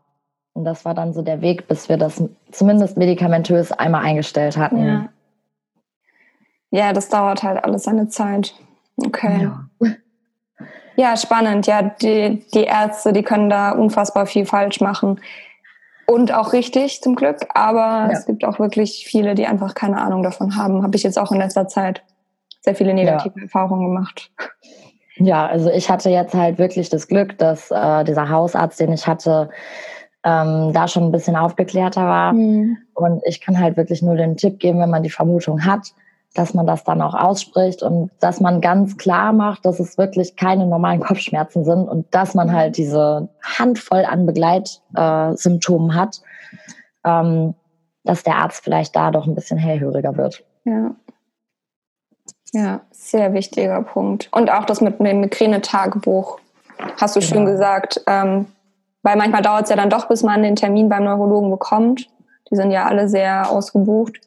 Und 0.54 0.66
das 0.66 0.86
war 0.86 0.94
dann 0.94 1.14
so 1.14 1.22
der 1.22 1.42
Weg, 1.42 1.68
bis 1.68 1.90
wir 1.90 1.98
das 1.98 2.24
zumindest 2.52 2.96
medikamentös 2.96 3.72
einmal 3.72 4.04
eingestellt 4.04 4.56
hatten. 4.56 4.86
Ja, 4.86 5.10
ja 6.70 6.94
das 6.94 7.10
dauert 7.10 7.42
halt 7.42 7.64
alles 7.64 7.84
seine 7.84 8.08
Zeit. 8.08 8.54
Okay. 8.98 9.42
Ja. 9.42 9.68
ja, 10.96 11.18
spannend. 11.18 11.66
Ja, 11.66 11.82
die, 11.82 12.46
die 12.54 12.66
Ärzte, 12.66 13.14
die 13.14 13.24
können 13.24 13.50
da 13.50 13.72
unfassbar 13.72 14.28
viel 14.28 14.46
falsch 14.46 14.80
machen. 14.80 15.20
Und 16.14 16.32
auch 16.32 16.54
richtig 16.54 17.02
zum 17.02 17.16
Glück, 17.16 17.38
aber 17.56 17.80
ja. 17.80 18.10
es 18.12 18.28
gibt 18.28 18.46
auch 18.46 18.60
wirklich 18.60 19.04
viele, 19.08 19.34
die 19.34 19.48
einfach 19.48 19.74
keine 19.74 19.98
Ahnung 19.98 20.22
davon 20.22 20.56
haben. 20.56 20.84
Habe 20.84 20.96
ich 20.96 21.02
jetzt 21.02 21.18
auch 21.18 21.32
in 21.32 21.40
letzter 21.40 21.68
Zeit 21.68 22.04
sehr 22.62 22.76
viele 22.76 22.94
negative 22.94 23.34
ja. 23.36 23.44
Erfahrungen 23.44 23.88
gemacht. 23.88 24.32
Ja, 25.16 25.48
also 25.48 25.72
ich 25.72 25.90
hatte 25.90 26.12
jetzt 26.12 26.36
halt 26.36 26.60
wirklich 26.60 26.90
das 26.90 27.08
Glück, 27.08 27.38
dass 27.40 27.72
äh, 27.72 28.04
dieser 28.04 28.30
Hausarzt, 28.30 28.80
den 28.80 28.94
ich 28.94 29.08
hatte, 29.08 29.50
ähm, 30.24 30.72
da 30.72 30.88
schon 30.88 31.06
ein 31.06 31.12
bisschen 31.12 31.36
aufgeklärter 31.36 32.06
war. 32.06 32.34
Mhm. 32.34 32.78
Und 32.94 33.22
ich 33.26 33.42
kann 33.42 33.60
halt 33.60 33.76
wirklich 33.76 34.04
nur 34.04 34.16
den 34.16 34.38
Tipp 34.38 34.60
geben, 34.60 34.80
wenn 34.80 34.92
man 34.92 35.04
die 35.04 35.10
Vermutung 35.10 35.66
hat, 35.66 35.94
dass 36.34 36.54
man 36.54 36.66
das 36.66 36.84
dann 36.84 37.02
auch 37.02 37.14
ausspricht 37.14 37.84
und 37.84 38.10
dass 38.20 38.40
man 38.40 38.60
ganz 38.60 38.98
klar 38.98 39.34
macht, 39.34 39.66
dass 39.66 39.80
es 39.80 39.98
wirklich 39.98 40.36
keine 40.36 40.66
normalen 40.66 41.00
Kopfschmerzen 41.04 41.64
sind 41.64 41.88
und 41.88 42.14
dass 42.14 42.34
man 42.34 42.54
halt 42.54 42.78
diese 42.78 43.30
Handvoll 43.42 44.06
an 44.06 44.26
Begleitsymptomen 44.26 45.92
äh, 45.92 45.94
hat, 45.94 46.22
ähm, 47.06 47.54
dass 48.04 48.24
der 48.24 48.36
Arzt 48.36 48.64
vielleicht 48.64 48.96
da 48.96 49.12
doch 49.12 49.28
ein 49.28 49.36
bisschen 49.36 49.58
hellhöriger 49.58 50.18
wird. 50.18 50.44
Ja. 50.66 50.96
Ja, 52.56 52.82
sehr 52.92 53.34
wichtiger 53.34 53.82
Punkt. 53.82 54.30
Und 54.32 54.52
auch 54.52 54.66
das 54.66 54.80
mit 54.80 55.00
dem 55.00 55.22
Migräne-Tagebuch, 55.22 56.40
hast 57.02 57.16
du 57.16 57.20
genau. 57.20 57.34
schön 57.34 57.46
gesagt. 57.46 58.02
Ähm, 58.06 58.46
weil 59.02 59.18
manchmal 59.18 59.42
dauert 59.42 59.64
es 59.64 59.70
ja 59.70 59.76
dann 59.76 59.90
doch, 59.90 60.08
bis 60.08 60.24
man 60.24 60.44
den 60.44 60.56
Termin 60.56 60.88
beim 60.88 61.04
Neurologen 61.04 61.52
bekommt. 61.52 62.10
Die 62.50 62.56
sind 62.56 62.72
ja 62.72 62.86
alle 62.86 63.10
sehr 63.10 63.50
ausgebucht. 63.50 64.20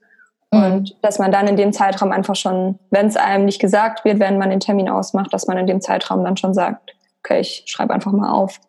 Mhm. 0.56 0.72
Und 0.72 0.96
dass 1.02 1.18
man 1.18 1.32
dann 1.32 1.46
in 1.46 1.56
dem 1.56 1.72
Zeitraum 1.72 2.12
einfach 2.12 2.36
schon, 2.36 2.78
wenn 2.90 3.06
es 3.06 3.16
einem 3.16 3.44
nicht 3.44 3.60
gesagt 3.60 4.04
wird, 4.04 4.18
wenn 4.18 4.38
man 4.38 4.50
den 4.50 4.60
Termin 4.60 4.88
ausmacht, 4.88 5.32
dass 5.32 5.46
man 5.46 5.58
in 5.58 5.66
dem 5.66 5.80
Zeitraum 5.80 6.24
dann 6.24 6.36
schon 6.36 6.54
sagt, 6.54 6.94
okay, 7.22 7.40
ich 7.40 7.64
schreibe 7.66 7.94
einfach 7.94 8.12
mal 8.12 8.30
auf, 8.30 8.60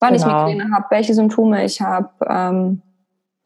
wann 0.00 0.14
genau. 0.14 0.26
ich 0.26 0.54
Migräne 0.54 0.74
habe, 0.74 0.86
welche 0.90 1.14
Symptome 1.14 1.64
ich 1.64 1.80
habe, 1.80 2.10
ähm, 2.28 2.82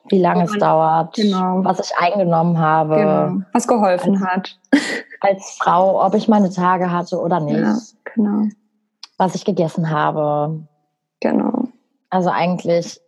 wie 0.08 0.20
lange 0.20 0.44
es 0.44 0.58
dauert, 0.58 1.14
genau. 1.14 1.64
was 1.64 1.80
ich 1.80 1.96
eingenommen 1.96 2.58
habe, 2.58 2.96
genau. 2.96 3.44
was 3.52 3.68
geholfen 3.68 4.22
als, 4.22 4.26
hat. 4.26 4.58
Als 5.20 5.56
Frau, 5.60 6.04
ob 6.04 6.14
ich 6.14 6.28
meine 6.28 6.50
Tage 6.50 6.90
hatte 6.90 7.20
oder 7.20 7.40
nicht. 7.40 7.60
Ja, 7.60 7.76
genau. 8.14 8.48
Was 9.18 9.34
ich 9.34 9.44
gegessen 9.44 9.90
habe. 9.90 10.60
Genau. 11.20 11.68
Also 12.10 12.30
eigentlich 12.30 13.00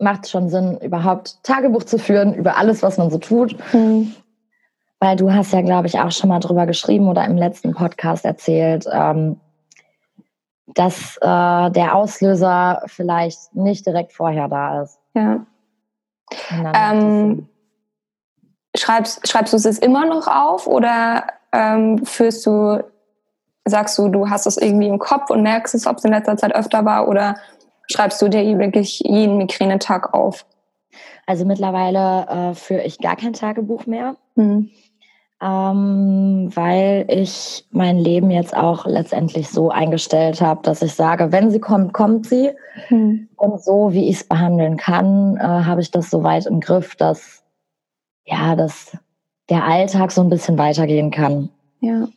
macht 0.00 0.24
es 0.24 0.30
schon 0.30 0.48
Sinn, 0.48 0.78
überhaupt 0.78 1.42
Tagebuch 1.42 1.84
zu 1.84 1.98
führen 1.98 2.34
über 2.34 2.56
alles, 2.56 2.82
was 2.82 2.98
man 2.98 3.10
so 3.10 3.18
tut. 3.18 3.56
Mhm. 3.72 4.14
Weil 4.98 5.16
du 5.16 5.32
hast 5.32 5.52
ja, 5.52 5.62
glaube 5.62 5.86
ich, 5.86 5.98
auch 5.98 6.10
schon 6.10 6.28
mal 6.28 6.40
drüber 6.40 6.66
geschrieben 6.66 7.08
oder 7.08 7.24
im 7.24 7.36
letzten 7.36 7.72
Podcast 7.72 8.24
erzählt, 8.24 8.86
ähm, 8.92 9.40
dass 10.66 11.16
äh, 11.16 11.70
der 11.70 11.94
Auslöser 11.94 12.82
vielleicht 12.86 13.54
nicht 13.54 13.86
direkt 13.86 14.12
vorher 14.12 14.48
da 14.48 14.82
ist. 14.82 14.98
Ja. 15.14 15.46
Ähm, 16.74 17.48
schreibst, 18.76 19.26
schreibst 19.26 19.52
du 19.52 19.56
es 19.56 19.78
immer 19.78 20.06
noch 20.06 20.28
auf 20.28 20.66
oder 20.66 21.24
ähm, 21.52 22.04
führst 22.04 22.46
du, 22.46 22.84
sagst 23.64 23.98
du, 23.98 24.08
du 24.08 24.30
hast 24.30 24.46
es 24.46 24.56
irgendwie 24.56 24.88
im 24.88 24.98
Kopf 24.98 25.30
und 25.30 25.42
merkst 25.42 25.74
es, 25.74 25.86
ob 25.86 25.96
es 25.96 26.04
in 26.04 26.12
letzter 26.12 26.36
Zeit 26.36 26.54
öfter 26.54 26.84
war 26.84 27.08
oder 27.08 27.36
schreibst 27.90 28.20
du 28.22 28.28
dir 28.28 28.58
wirklich 28.58 29.00
jeden 29.00 29.36
Migränetag 29.36 30.14
auf? 30.14 30.46
Also 31.26 31.44
mittlerweile 31.44 32.26
äh, 32.28 32.54
führe 32.54 32.82
ich 32.82 32.98
gar 32.98 33.16
kein 33.16 33.32
Tagebuch 33.32 33.86
mehr, 33.86 34.16
mhm. 34.34 34.70
ähm, 35.40 36.50
weil 36.54 37.06
ich 37.08 37.64
mein 37.70 37.98
Leben 37.98 38.30
jetzt 38.30 38.56
auch 38.56 38.86
letztendlich 38.86 39.48
so 39.48 39.70
eingestellt 39.70 40.40
habe, 40.40 40.62
dass 40.62 40.82
ich 40.82 40.94
sage, 40.94 41.30
wenn 41.30 41.50
sie 41.50 41.60
kommt, 41.60 41.92
kommt 41.92 42.26
sie. 42.26 42.50
Mhm. 42.88 43.28
Und 43.36 43.62
so 43.62 43.92
wie 43.92 44.08
ich 44.08 44.16
es 44.16 44.28
behandeln 44.28 44.76
kann, 44.76 45.36
äh, 45.36 45.42
habe 45.42 45.80
ich 45.80 45.90
das 45.90 46.10
so 46.10 46.24
weit 46.24 46.46
im 46.46 46.60
Griff, 46.60 46.96
dass 46.96 47.40
ja, 48.24 48.54
dass 48.54 48.96
der 49.48 49.64
Alltag 49.64 50.12
so 50.12 50.20
ein 50.20 50.30
bisschen 50.30 50.58
weitergehen 50.58 51.10
kann. 51.10 51.50
Ja. 51.80 52.08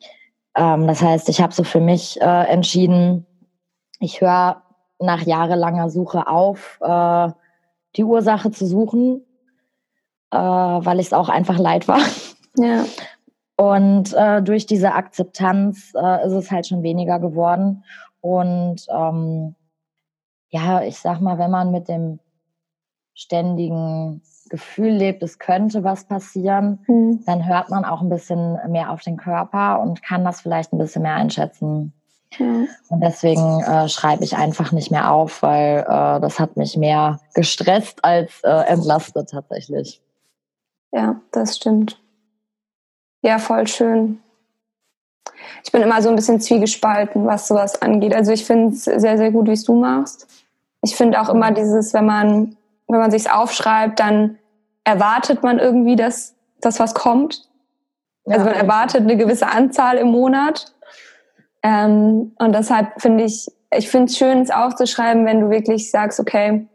Ähm, 0.56 0.88
das 0.88 1.02
heißt, 1.02 1.30
ich 1.30 1.42
habe 1.42 1.54
so 1.54 1.64
für 1.64 1.82
mich 1.82 2.22
äh, 2.22 2.48
entschieden, 2.48 3.26
ich 4.00 4.22
höre 4.22 4.62
nach 5.00 5.22
jahrelanger 5.22 5.90
Suche 5.90 6.28
auf, 6.28 6.80
äh, 6.82 7.30
die 7.96 8.04
Ursache 8.04 8.52
zu 8.52 8.66
suchen, 8.66 9.26
äh, 10.32 10.38
weil 10.38 11.00
ich 11.00 11.08
es 11.08 11.14
auch 11.14 11.30
einfach 11.30 11.60
leid 11.60 11.88
war. 11.88 12.02
Ja. 12.58 12.86
Und 13.56 14.14
äh, 14.14 14.42
durch 14.42 14.66
diese 14.66 14.94
Akzeptanz 14.94 15.94
äh, 15.96 16.26
ist 16.26 16.34
es 16.34 16.52
halt 16.52 16.68
schon 16.68 16.84
weniger 16.84 17.20
geworden. 17.20 17.84
Und 18.22 18.86
ähm, 18.90 19.56
ja, 20.50 20.82
ich 20.82 21.00
sag 21.00 21.20
mal, 21.20 21.38
wenn 21.38 21.52
man 21.52 21.72
mit 21.72 21.88
dem 21.88 22.20
ständigen 23.14 24.22
Gefühl 24.50 24.92
lebt, 24.92 25.24
es 25.24 25.40
könnte 25.40 25.84
was 25.84 26.06
passieren, 26.06 26.84
mhm. 26.88 27.24
dann 27.26 27.48
hört 27.48 27.70
man 27.70 27.86
auch 27.86 28.02
ein 28.02 28.10
bisschen 28.10 28.58
mehr 28.70 28.92
auf 28.92 29.02
den 29.02 29.18
Körper 29.18 29.82
und 29.82 30.04
kann 30.04 30.24
das 30.24 30.42
vielleicht 30.42 30.74
ein 30.74 30.78
bisschen 30.78 31.04
mehr 31.04 31.16
einschätzen. 31.16 31.94
Mhm. 32.40 32.68
Und 32.90 33.02
deswegen 33.02 33.62
äh, 33.62 33.88
schreibe 33.90 34.24
ich 34.24 34.36
einfach 34.36 34.72
nicht 34.72 34.92
mehr 34.92 35.12
auf, 35.12 35.42
weil 35.42 35.80
äh, 35.80 36.20
das 36.20 36.40
hat 36.40 36.58
mich 36.58 36.78
mehr 36.78 37.20
gestresst 37.34 38.04
als 38.04 38.32
äh, 38.44 38.50
entlastet 38.50 39.30
tatsächlich. 39.30 40.02
Ja, 40.92 41.16
das 41.32 41.58
stimmt. 41.58 42.00
Ja, 43.22 43.40
voll 43.40 43.68
schön. 43.68 44.20
Ich 45.64 45.72
bin 45.72 45.82
immer 45.82 46.02
so 46.02 46.10
ein 46.10 46.16
bisschen 46.16 46.42
zwiegespalten, 46.42 47.26
was 47.26 47.48
sowas 47.48 47.82
angeht. 47.82 48.14
Also 48.14 48.32
ich 48.32 48.46
finde 48.46 48.74
es 48.74 48.84
sehr, 48.84 49.18
sehr 49.18 49.32
gut, 49.32 49.48
wie 49.48 49.54
es 49.54 49.64
du 49.64 49.74
machst. 49.74 50.28
Ich 50.82 50.96
finde 50.96 51.20
auch 51.22 51.30
immer 51.30 51.52
dieses, 51.52 51.94
wenn 51.94 52.06
man, 52.06 52.58
wenn 52.88 53.00
man 53.00 53.12
sich's 53.12 53.28
aufschreibt, 53.28 54.00
dann 54.00 54.38
erwartet 54.84 55.44
man 55.44 55.60
irgendwie, 55.60 55.96
dass 55.96 56.36
das 56.60 56.80
was 56.80 56.94
kommt. 56.94 57.48
Also 58.26 58.46
man 58.46 58.54
erwartet 58.54 59.02
eine 59.02 59.18
gewisse 59.18 59.48
Anzahl 59.48 59.98
im 59.98 60.10
Monat 60.10 60.73
ähm, 61.64 62.34
und 62.38 62.54
deshalb 62.54 63.02
finde 63.02 63.24
ich, 63.24 63.48
ich 63.76 63.90
finde 63.90 64.06
es 64.06 64.18
schön, 64.18 64.42
es 64.42 64.52
aufzuschreiben, 64.52 65.26
wenn 65.26 65.40
du 65.40 65.50
wirklich 65.50 65.90
sagst, 65.90 66.20
okay, 66.20 66.68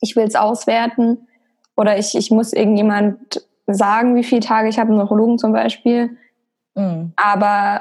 ich 0.00 0.16
will 0.16 0.24
es 0.24 0.34
auswerten 0.34 1.28
oder 1.76 1.96
ich, 1.96 2.16
ich 2.16 2.30
muss 2.30 2.52
irgendjemand 2.52 3.46
sagen, 3.66 4.16
wie 4.16 4.24
viele 4.24 4.40
Tage 4.40 4.68
ich 4.68 4.78
habe, 4.78 4.88
einen 4.88 4.98
Neurologen 4.98 5.38
zum 5.38 5.52
Beispiel. 5.52 6.16
Mhm. 6.74 7.12
Aber 7.16 7.80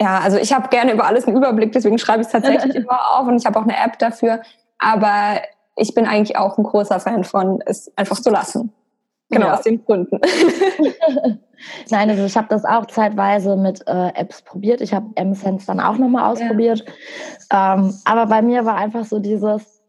ja, 0.00 0.18
also 0.18 0.38
ich 0.38 0.52
habe 0.52 0.68
gerne 0.68 0.92
über 0.92 1.06
alles 1.06 1.26
einen 1.26 1.36
Überblick, 1.36 1.72
deswegen 1.72 1.98
schreibe 1.98 2.22
ich 2.22 2.26
es 2.26 2.32
tatsächlich 2.32 2.74
immer 2.74 2.98
auf 3.14 3.28
und 3.28 3.36
ich 3.36 3.46
habe 3.46 3.58
auch 3.58 3.64
eine 3.64 3.76
App 3.76 3.98
dafür. 3.98 4.42
Aber 4.78 5.40
ich 5.76 5.94
bin 5.94 6.06
eigentlich 6.06 6.38
auch 6.38 6.58
ein 6.58 6.64
großer 6.64 7.00
Fan 7.00 7.24
von, 7.24 7.62
es 7.66 7.92
einfach 7.96 8.18
zu 8.18 8.30
lassen. 8.30 8.72
Genau, 9.32 9.46
ja. 9.46 9.54
aus 9.54 9.62
den 9.62 9.82
Gründen. 9.84 10.20
Nein, 11.90 12.10
also 12.10 12.24
ich 12.24 12.36
habe 12.36 12.48
das 12.48 12.64
auch 12.64 12.86
zeitweise 12.86 13.56
mit 13.56 13.86
äh, 13.86 14.08
Apps 14.14 14.42
probiert. 14.42 14.80
Ich 14.80 14.92
habe 14.92 15.06
M-Sense 15.14 15.66
dann 15.66 15.80
auch 15.80 15.96
nochmal 15.96 16.30
ausprobiert. 16.30 16.84
Ja. 17.50 17.74
Ähm, 17.74 17.94
aber 18.04 18.26
bei 18.26 18.42
mir 18.42 18.66
war 18.66 18.74
einfach 18.76 19.04
so 19.04 19.18
dieses, 19.18 19.82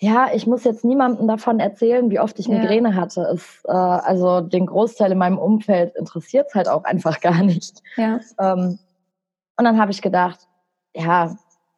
ja, 0.00 0.28
ich 0.34 0.46
muss 0.46 0.64
jetzt 0.64 0.84
niemandem 0.84 1.26
davon 1.26 1.60
erzählen, 1.60 2.10
wie 2.10 2.20
oft 2.20 2.38
ich 2.38 2.48
Migräne 2.48 2.90
ja. 2.90 2.94
hatte. 2.94 3.22
Es, 3.32 3.62
äh, 3.64 3.72
also 3.72 4.42
den 4.42 4.66
Großteil 4.66 5.12
in 5.12 5.18
meinem 5.18 5.38
Umfeld 5.38 5.96
interessiert 5.96 6.48
es 6.48 6.54
halt 6.54 6.68
auch 6.68 6.84
einfach 6.84 7.20
gar 7.22 7.42
nicht. 7.42 7.82
Ja. 7.96 8.20
Ähm, 8.38 8.78
und 9.56 9.64
dann 9.64 9.80
habe 9.80 9.92
ich 9.92 10.02
gedacht, 10.02 10.40
ja, 10.94 11.36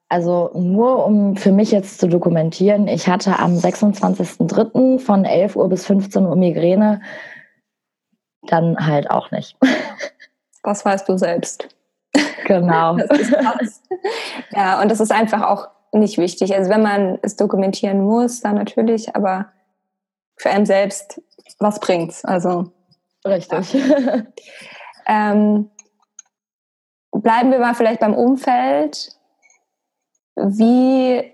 also 0.08 0.50
nur 0.54 1.04
um 1.04 1.36
für 1.36 1.52
mich 1.52 1.70
jetzt 1.70 2.00
zu 2.00 2.08
dokumentieren, 2.08 2.88
ich 2.88 3.08
hatte 3.08 3.38
am 3.38 3.56
26.03. 3.56 4.98
von 4.98 5.24
11 5.24 5.56
Uhr 5.56 5.68
bis 5.68 5.86
15 5.86 6.24
Uhr 6.24 6.36
Migräne 6.36 7.02
dann 8.42 8.86
halt 8.86 9.10
auch 9.10 9.30
nicht. 9.30 9.56
Das 10.64 10.84
weißt 10.84 11.08
du 11.08 11.16
selbst. 11.16 11.68
Genau. 12.44 12.98
ja, 14.50 14.82
und 14.82 14.90
das 14.90 15.00
ist 15.00 15.12
einfach 15.12 15.42
auch 15.42 15.68
nicht 15.92 16.18
wichtig. 16.18 16.54
Also 16.54 16.68
wenn 16.68 16.82
man 16.82 17.18
es 17.22 17.36
dokumentieren 17.36 18.02
muss, 18.04 18.40
dann 18.40 18.56
natürlich, 18.56 19.14
aber 19.14 19.46
für 20.36 20.50
einen 20.50 20.66
selbst, 20.66 21.22
was 21.58 21.80
bringt's? 21.80 22.24
Also 22.24 22.70
richtig. 23.24 23.72
Ja. 23.72 24.22
ähm, 25.06 25.70
bleiben 27.12 27.50
wir 27.50 27.60
mal 27.60 27.74
vielleicht 27.74 28.00
beim 28.00 28.14
Umfeld. 28.14 29.17
Wie 30.44 31.32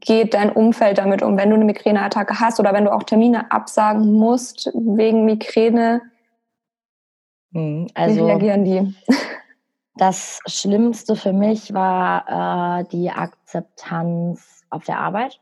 geht 0.00 0.34
dein 0.34 0.50
Umfeld 0.50 0.98
damit 0.98 1.22
um, 1.22 1.36
wenn 1.36 1.50
du 1.50 1.56
eine 1.56 1.64
Migräneattacke 1.64 2.40
hast 2.40 2.60
oder 2.60 2.72
wenn 2.72 2.84
du 2.84 2.92
auch 2.92 3.02
Termine 3.02 3.50
absagen 3.50 4.12
musst 4.12 4.70
wegen 4.74 5.24
Migräne? 5.24 6.02
Hm, 7.52 7.88
also, 7.94 8.16
Wie 8.16 8.30
reagieren 8.30 8.64
die? 8.64 8.94
Das 9.96 10.40
Schlimmste 10.46 11.16
für 11.16 11.34
mich 11.34 11.74
war 11.74 12.80
äh, 12.80 12.84
die 12.90 13.10
Akzeptanz 13.10 14.64
auf 14.70 14.84
der 14.84 14.98
Arbeit. 14.98 15.38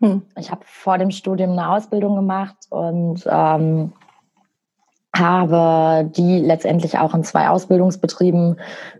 Hm. 0.00 0.22
Ich 0.38 0.50
habe 0.50 0.62
vor 0.64 0.96
dem 0.96 1.10
Studium 1.10 1.50
eine 1.52 1.68
Ausbildung 1.68 2.16
gemacht 2.16 2.56
und 2.70 3.24
ähm, 3.26 3.92
habe 5.14 6.10
die 6.10 6.40
letztendlich 6.40 6.98
auch 6.98 7.14
in 7.14 7.24
zwei 7.24 7.48
Ausbildungsbetrieben 7.48 8.58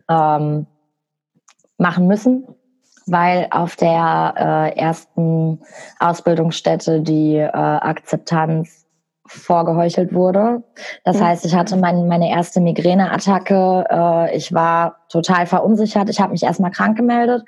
ähm, 0.08 0.66
machen 1.78 2.06
müssen. 2.06 2.46
Weil 3.06 3.48
auf 3.50 3.76
der 3.76 4.34
äh, 4.74 4.78
ersten 4.78 5.60
Ausbildungsstätte 5.98 7.00
die 7.00 7.36
äh, 7.36 7.48
Akzeptanz 7.50 8.86
vorgeheuchelt 9.26 10.12
wurde. 10.12 10.62
Das 11.04 11.18
mhm. 11.18 11.24
heißt, 11.24 11.46
ich 11.46 11.54
hatte 11.54 11.76
mein, 11.76 12.08
meine 12.08 12.30
erste 12.30 12.60
Migräneattacke. 12.60 13.84
Äh, 13.90 14.36
ich 14.36 14.52
war 14.52 14.96
total 15.08 15.46
verunsichert. 15.46 16.10
Ich 16.10 16.20
habe 16.20 16.32
mich 16.32 16.42
erstmal 16.42 16.70
krank 16.70 16.96
gemeldet, 16.96 17.44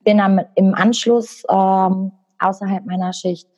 bin 0.00 0.18
dann 0.18 0.44
im 0.54 0.74
Anschluss 0.74 1.44
ähm, 1.50 2.12
außerhalb 2.38 2.86
meiner 2.86 3.12
Schicht 3.12 3.48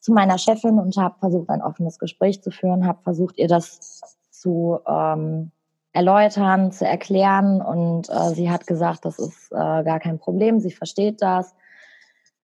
zu 0.00 0.12
meiner 0.12 0.38
Chefin 0.38 0.78
und 0.78 0.96
habe 0.96 1.14
versucht, 1.20 1.50
ein 1.50 1.62
offenes 1.62 1.98
Gespräch 1.98 2.42
zu 2.42 2.50
führen, 2.50 2.86
habe 2.86 3.02
versucht, 3.02 3.38
ihr 3.38 3.48
das 3.48 4.00
zu 4.30 4.78
ähm, 4.88 5.52
erläutern, 5.92 6.72
zu 6.72 6.86
erklären. 6.86 7.60
Und 7.60 8.08
äh, 8.08 8.34
sie 8.34 8.50
hat 8.50 8.66
gesagt, 8.66 9.04
das 9.04 9.18
ist 9.18 9.50
äh, 9.52 9.82
gar 9.84 10.00
kein 10.00 10.18
Problem, 10.18 10.60
sie 10.60 10.70
versteht 10.70 11.22
das. 11.22 11.54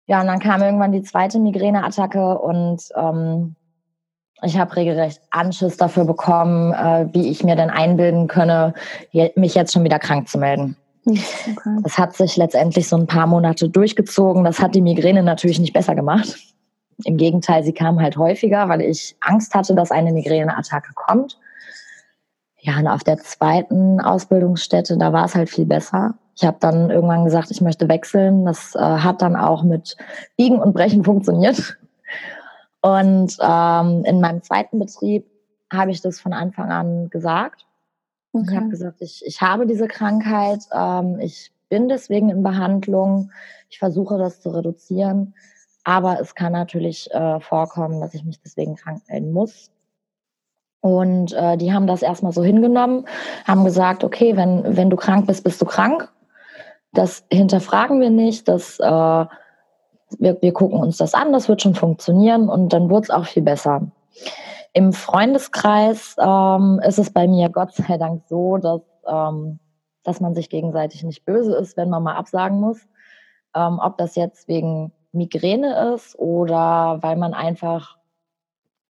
Ja, 0.06 0.20
und 0.20 0.26
dann 0.26 0.38
kam 0.38 0.62
irgendwann 0.62 0.92
die 0.92 1.02
zweite 1.02 1.38
Migräneattacke 1.38 2.38
und 2.38 2.82
ähm, 2.94 3.56
ich 4.42 4.58
habe 4.58 4.76
regelrecht 4.76 5.22
Anschiss 5.30 5.76
dafür 5.76 6.04
bekommen, 6.04 6.72
äh, 6.72 7.08
wie 7.12 7.30
ich 7.30 7.42
mir 7.44 7.56
denn 7.56 7.70
einbilden 7.70 8.26
könne, 8.26 8.74
mich 9.36 9.54
jetzt 9.54 9.72
schon 9.72 9.84
wieder 9.84 9.98
krank 9.98 10.28
zu 10.28 10.38
melden. 10.38 10.76
Okay. 11.06 11.78
Das 11.82 11.98
hat 11.98 12.14
sich 12.14 12.36
letztendlich 12.36 12.88
so 12.88 12.96
ein 12.96 13.06
paar 13.06 13.26
Monate 13.26 13.68
durchgezogen. 13.68 14.44
Das 14.44 14.60
hat 14.60 14.74
die 14.74 14.80
Migräne 14.80 15.22
natürlich 15.22 15.58
nicht 15.58 15.72
besser 15.72 15.94
gemacht. 15.94 16.36
Im 17.04 17.16
Gegenteil, 17.16 17.64
sie 17.64 17.72
kam 17.72 18.00
halt 18.00 18.16
häufiger, 18.16 18.68
weil 18.68 18.80
ich 18.80 19.16
Angst 19.20 19.54
hatte, 19.54 19.74
dass 19.74 19.90
eine 19.90 20.12
Migräneattacke 20.12 20.92
kommt. 20.94 21.38
Ja, 22.64 22.78
und 22.78 22.88
auf 22.88 23.04
der 23.04 23.18
zweiten 23.18 24.00
Ausbildungsstätte, 24.00 24.96
da 24.96 25.12
war 25.12 25.26
es 25.26 25.34
halt 25.34 25.50
viel 25.50 25.66
besser. 25.66 26.14
Ich 26.34 26.44
habe 26.44 26.56
dann 26.60 26.88
irgendwann 26.88 27.24
gesagt, 27.24 27.50
ich 27.50 27.60
möchte 27.60 27.90
wechseln. 27.90 28.46
Das 28.46 28.74
äh, 28.74 28.78
hat 28.78 29.20
dann 29.20 29.36
auch 29.36 29.62
mit 29.62 29.98
Biegen 30.38 30.58
und 30.60 30.72
Brechen 30.72 31.04
funktioniert. 31.04 31.76
Und 32.80 33.36
ähm, 33.40 34.04
in 34.04 34.20
meinem 34.20 34.42
zweiten 34.42 34.78
Betrieb 34.78 35.26
habe 35.70 35.90
ich 35.90 36.00
das 36.00 36.18
von 36.20 36.32
Anfang 36.32 36.72
an 36.72 37.10
gesagt. 37.10 37.66
Okay. 38.32 38.46
Ich 38.48 38.56
habe 38.56 38.68
gesagt, 38.70 39.02
ich, 39.02 39.22
ich 39.26 39.42
habe 39.42 39.66
diese 39.66 39.86
Krankheit, 39.86 40.60
ähm, 40.72 41.18
ich 41.20 41.52
bin 41.68 41.88
deswegen 41.88 42.30
in 42.30 42.42
Behandlung, 42.42 43.30
ich 43.68 43.78
versuche 43.78 44.16
das 44.16 44.40
zu 44.40 44.48
reduzieren, 44.48 45.34
aber 45.84 46.18
es 46.18 46.34
kann 46.34 46.52
natürlich 46.52 47.12
äh, 47.12 47.40
vorkommen, 47.40 48.00
dass 48.00 48.14
ich 48.14 48.24
mich 48.24 48.40
deswegen 48.40 48.74
krank 48.74 49.02
melden 49.08 49.32
muss. 49.32 49.70
Und 50.84 51.32
äh, 51.32 51.56
die 51.56 51.72
haben 51.72 51.86
das 51.86 52.02
erstmal 52.02 52.32
so 52.32 52.44
hingenommen, 52.44 53.06
haben 53.46 53.64
gesagt, 53.64 54.04
okay, 54.04 54.36
wenn, 54.36 54.76
wenn 54.76 54.90
du 54.90 54.96
krank 54.96 55.26
bist, 55.26 55.42
bist 55.42 55.62
du 55.62 55.64
krank. 55.64 56.12
Das 56.92 57.24
hinterfragen 57.32 58.02
wir 58.02 58.10
nicht, 58.10 58.48
das, 58.48 58.78
äh, 58.80 58.84
wir, 58.84 60.42
wir 60.42 60.52
gucken 60.52 60.78
uns 60.78 60.98
das 60.98 61.14
an, 61.14 61.32
das 61.32 61.48
wird 61.48 61.62
schon 61.62 61.74
funktionieren 61.74 62.50
und 62.50 62.74
dann 62.74 62.90
wurde 62.90 63.04
es 63.04 63.10
auch 63.10 63.24
viel 63.24 63.42
besser. 63.42 63.80
Im 64.74 64.92
Freundeskreis 64.92 66.16
ähm, 66.20 66.82
ist 66.86 66.98
es 66.98 67.10
bei 67.10 67.28
mir 67.28 67.48
Gott 67.48 67.72
sei 67.72 67.96
Dank 67.96 68.24
so, 68.28 68.58
dass, 68.58 68.82
ähm, 69.06 69.60
dass 70.02 70.20
man 70.20 70.34
sich 70.34 70.50
gegenseitig 70.50 71.02
nicht 71.02 71.24
böse 71.24 71.56
ist, 71.56 71.78
wenn 71.78 71.88
man 71.88 72.02
mal 72.02 72.16
absagen 72.16 72.60
muss. 72.60 72.86
Ähm, 73.56 73.80
ob 73.82 73.96
das 73.96 74.16
jetzt 74.16 74.48
wegen 74.48 74.92
Migräne 75.12 75.94
ist 75.94 76.14
oder 76.18 76.98
weil 77.00 77.16
man 77.16 77.32
einfach 77.32 77.96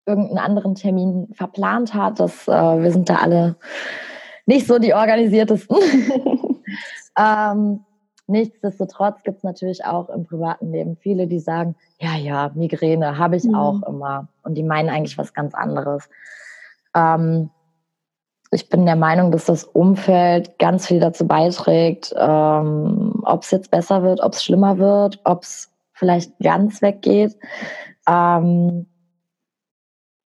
irgendeinen 0.07 0.39
anderen 0.39 0.75
Termin 0.75 1.29
verplant 1.35 1.95
hat. 1.95 2.21
Das, 2.21 2.47
äh, 2.49 2.53
wir 2.53 2.93
sind 2.93 3.09
da 3.09 3.17
alle 3.17 3.57
nicht 4.47 4.67
so 4.67 4.79
die 4.79 4.95
organisiertesten. 4.95 5.77
ähm, 7.19 7.81
nichtsdestotrotz 8.27 9.23
gibt 9.23 9.39
es 9.39 9.45
natürlich 9.45 9.85
auch 9.85 10.09
im 10.11 10.25
privaten 10.25 10.73
Leben 10.73 10.97
viele, 10.97 11.27
die 11.27 11.41
sagen, 11.41 11.77
ja, 11.99 12.17
ja, 12.17 12.51
Migräne 12.55 13.19
habe 13.19 13.37
ich 13.37 13.45
mhm. 13.45 13.55
auch 13.55 13.83
immer. 13.83 14.29
Und 14.43 14.55
die 14.55 14.63
meinen 14.63 14.91
eigentlich 14.91 15.19
was 15.19 15.33
ganz 15.33 15.55
anderes. 15.55 16.09
Ähm, 16.95 17.51
ich 18.51 18.69
bin 18.69 18.87
der 18.87 18.97
Meinung, 18.97 19.33
dass 19.33 19.47
das 19.47 19.65
Umfeld 19.65 20.59
ganz 20.59 20.87
viel 20.87 21.01
dazu 21.01 21.27
beiträgt, 21.27 22.15
ähm, 22.17 23.21
ob 23.25 23.43
es 23.43 23.51
jetzt 23.51 23.71
besser 23.71 24.03
wird, 24.03 24.21
ob 24.21 24.35
es 24.35 24.45
schlimmer 24.45 24.79
wird, 24.79 25.21
ob 25.25 25.43
es 25.43 25.73
vielleicht 25.93 26.39
ganz 26.39 26.81
weggeht. 26.81 27.37
Ähm, 28.09 28.87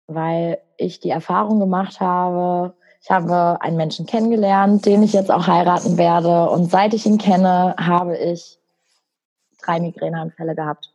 weil 0.07 0.59
ich 0.77 1.01
die 1.01 1.11
Erfahrung 1.11 1.61
gemacht 1.61 2.01
habe, 2.01 2.75
ich 3.05 3.11
habe 3.11 3.59
einen 3.61 3.77
Menschen 3.77 4.07
kennengelernt, 4.07 4.87
den 4.87 5.03
ich 5.03 5.13
jetzt 5.13 5.31
auch 5.31 5.47
heiraten 5.47 5.99
werde. 5.99 6.49
Und 6.49 6.71
seit 6.71 6.95
ich 6.95 7.05
ihn 7.05 7.19
kenne, 7.19 7.75
habe 7.79 8.17
ich 8.17 8.59
drei 9.63 9.79
Migräneanfälle 9.79 10.55
gehabt. 10.55 10.91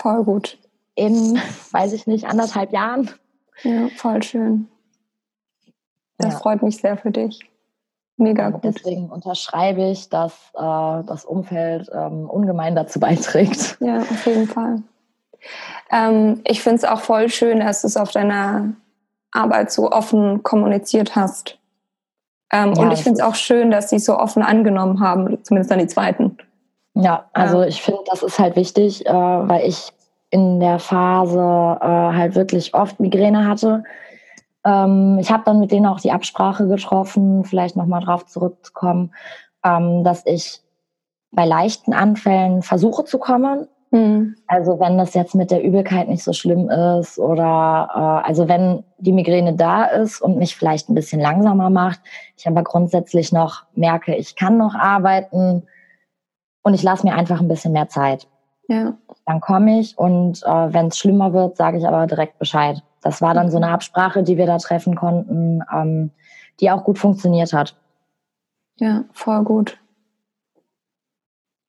Voll 0.00 0.24
gut. 0.24 0.58
In, 0.96 1.40
weiß 1.70 1.92
ich 1.92 2.08
nicht, 2.08 2.26
anderthalb 2.26 2.72
Jahren. 2.72 3.10
Ja, 3.62 3.88
voll 3.96 4.22
schön. 4.24 4.68
Das 6.18 6.34
ja. 6.34 6.38
freut 6.40 6.62
mich 6.62 6.78
sehr 6.78 6.96
für 6.96 7.12
dich. 7.12 7.40
Mega 8.16 8.50
gut. 8.50 8.64
Deswegen 8.64 9.08
unterschreibe 9.08 9.84
ich, 9.90 10.08
dass 10.08 10.32
äh, 10.54 11.04
das 11.06 11.24
Umfeld 11.24 11.88
ähm, 11.94 12.28
ungemein 12.28 12.74
dazu 12.74 12.98
beiträgt. 12.98 13.78
Ja, 13.80 13.98
auf 14.00 14.26
jeden 14.26 14.48
Fall. 14.48 14.82
Ähm, 15.90 16.40
ich 16.44 16.62
finde 16.62 16.76
es 16.76 16.84
auch 16.84 17.00
voll 17.00 17.28
schön, 17.28 17.60
dass 17.60 17.82
du 17.82 17.86
es 17.86 17.96
auf 17.96 18.10
deiner 18.10 18.72
Arbeit 19.32 19.72
so 19.72 19.90
offen 19.90 20.42
kommuniziert 20.42 21.16
hast. 21.16 21.58
Ähm, 22.52 22.72
ja, 22.74 22.82
und 22.82 22.92
ich 22.92 23.02
finde 23.02 23.20
es 23.20 23.26
auch 23.26 23.34
schön, 23.34 23.70
dass 23.70 23.90
sie 23.90 23.96
es 23.96 24.04
so 24.04 24.18
offen 24.18 24.42
angenommen 24.42 25.00
haben, 25.00 25.42
zumindest 25.44 25.70
dann 25.70 25.78
die 25.78 25.86
zweiten. 25.86 26.38
Ja, 26.94 27.28
also 27.32 27.60
ja. 27.60 27.68
ich 27.68 27.82
finde, 27.82 28.00
das 28.10 28.22
ist 28.22 28.38
halt 28.38 28.56
wichtig, 28.56 29.06
äh, 29.06 29.12
weil 29.12 29.66
ich 29.66 29.92
in 30.30 30.60
der 30.60 30.78
Phase 30.78 31.38
äh, 31.80 31.86
halt 31.86 32.34
wirklich 32.34 32.74
oft 32.74 33.00
Migräne 33.00 33.46
hatte. 33.46 33.84
Ähm, 34.64 35.18
ich 35.20 35.30
habe 35.30 35.44
dann 35.44 35.60
mit 35.60 35.72
denen 35.72 35.86
auch 35.86 36.00
die 36.00 36.12
Absprache 36.12 36.66
getroffen, 36.66 37.44
vielleicht 37.44 37.76
nochmal 37.76 38.02
drauf 38.02 38.26
zurückzukommen, 38.26 39.14
ähm, 39.64 40.04
dass 40.04 40.26
ich 40.26 40.60
bei 41.30 41.44
leichten 41.44 41.92
Anfällen 41.92 42.62
versuche 42.62 43.04
zu 43.04 43.18
kommen, 43.18 43.68
Mhm. 43.90 44.36
Also 44.46 44.78
wenn 44.80 44.98
das 44.98 45.14
jetzt 45.14 45.34
mit 45.34 45.50
der 45.50 45.62
Übelkeit 45.62 46.08
nicht 46.08 46.22
so 46.22 46.32
schlimm 46.32 46.68
ist 46.68 47.18
oder 47.18 47.88
äh, 47.94 48.28
also 48.28 48.48
wenn 48.48 48.84
die 48.98 49.12
Migräne 49.12 49.54
da 49.54 49.84
ist 49.84 50.20
und 50.20 50.36
mich 50.36 50.56
vielleicht 50.56 50.88
ein 50.88 50.94
bisschen 50.94 51.20
langsamer 51.20 51.70
macht, 51.70 52.00
ich 52.36 52.46
aber 52.46 52.62
grundsätzlich 52.62 53.32
noch 53.32 53.64
merke, 53.74 54.14
ich 54.14 54.36
kann 54.36 54.58
noch 54.58 54.74
arbeiten 54.74 55.62
und 56.62 56.74
ich 56.74 56.82
lasse 56.82 57.06
mir 57.06 57.14
einfach 57.14 57.40
ein 57.40 57.48
bisschen 57.48 57.72
mehr 57.72 57.88
Zeit. 57.88 58.28
Ja. 58.68 58.94
Dann 59.24 59.40
komme 59.40 59.80
ich 59.80 59.96
und 59.96 60.42
äh, 60.44 60.72
wenn 60.72 60.88
es 60.88 60.98
schlimmer 60.98 61.32
wird, 61.32 61.56
sage 61.56 61.78
ich 61.78 61.88
aber 61.88 62.06
direkt 62.06 62.38
Bescheid. 62.38 62.82
Das 63.02 63.22
war 63.22 63.32
dann 63.32 63.50
so 63.50 63.56
eine 63.56 63.68
Absprache, 63.68 64.22
die 64.22 64.36
wir 64.36 64.46
da 64.46 64.58
treffen 64.58 64.96
konnten, 64.96 65.62
ähm, 65.72 66.10
die 66.60 66.70
auch 66.70 66.84
gut 66.84 66.98
funktioniert 66.98 67.52
hat. 67.54 67.74
Ja, 68.76 69.04
voll 69.12 69.42
gut. 69.44 69.78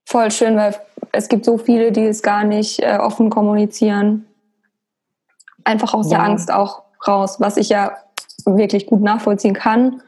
Voll 0.10 0.32
schön, 0.32 0.58
weil 0.58 0.74
es 1.12 1.30
gibt 1.30 1.46
so 1.46 1.60
viele, 1.60 1.92
die 1.92 2.06
es 2.06 2.24
gar 2.24 2.44
nicht 2.44 2.80
äh, 2.80 2.98
offen 2.98 3.30
kommunizieren. 3.30 4.26
Einfach 5.64 5.94
aus 5.94 6.10
ja. 6.10 6.18
der 6.18 6.26
Angst 6.28 6.52
auch 6.52 6.82
raus, 7.08 7.40
was 7.40 7.58
ich 7.58 7.70
ja 7.70 7.92
wirklich 8.44 8.88
gut 8.88 9.02
nachvollziehen 9.02 9.54
kann. 9.54 10.02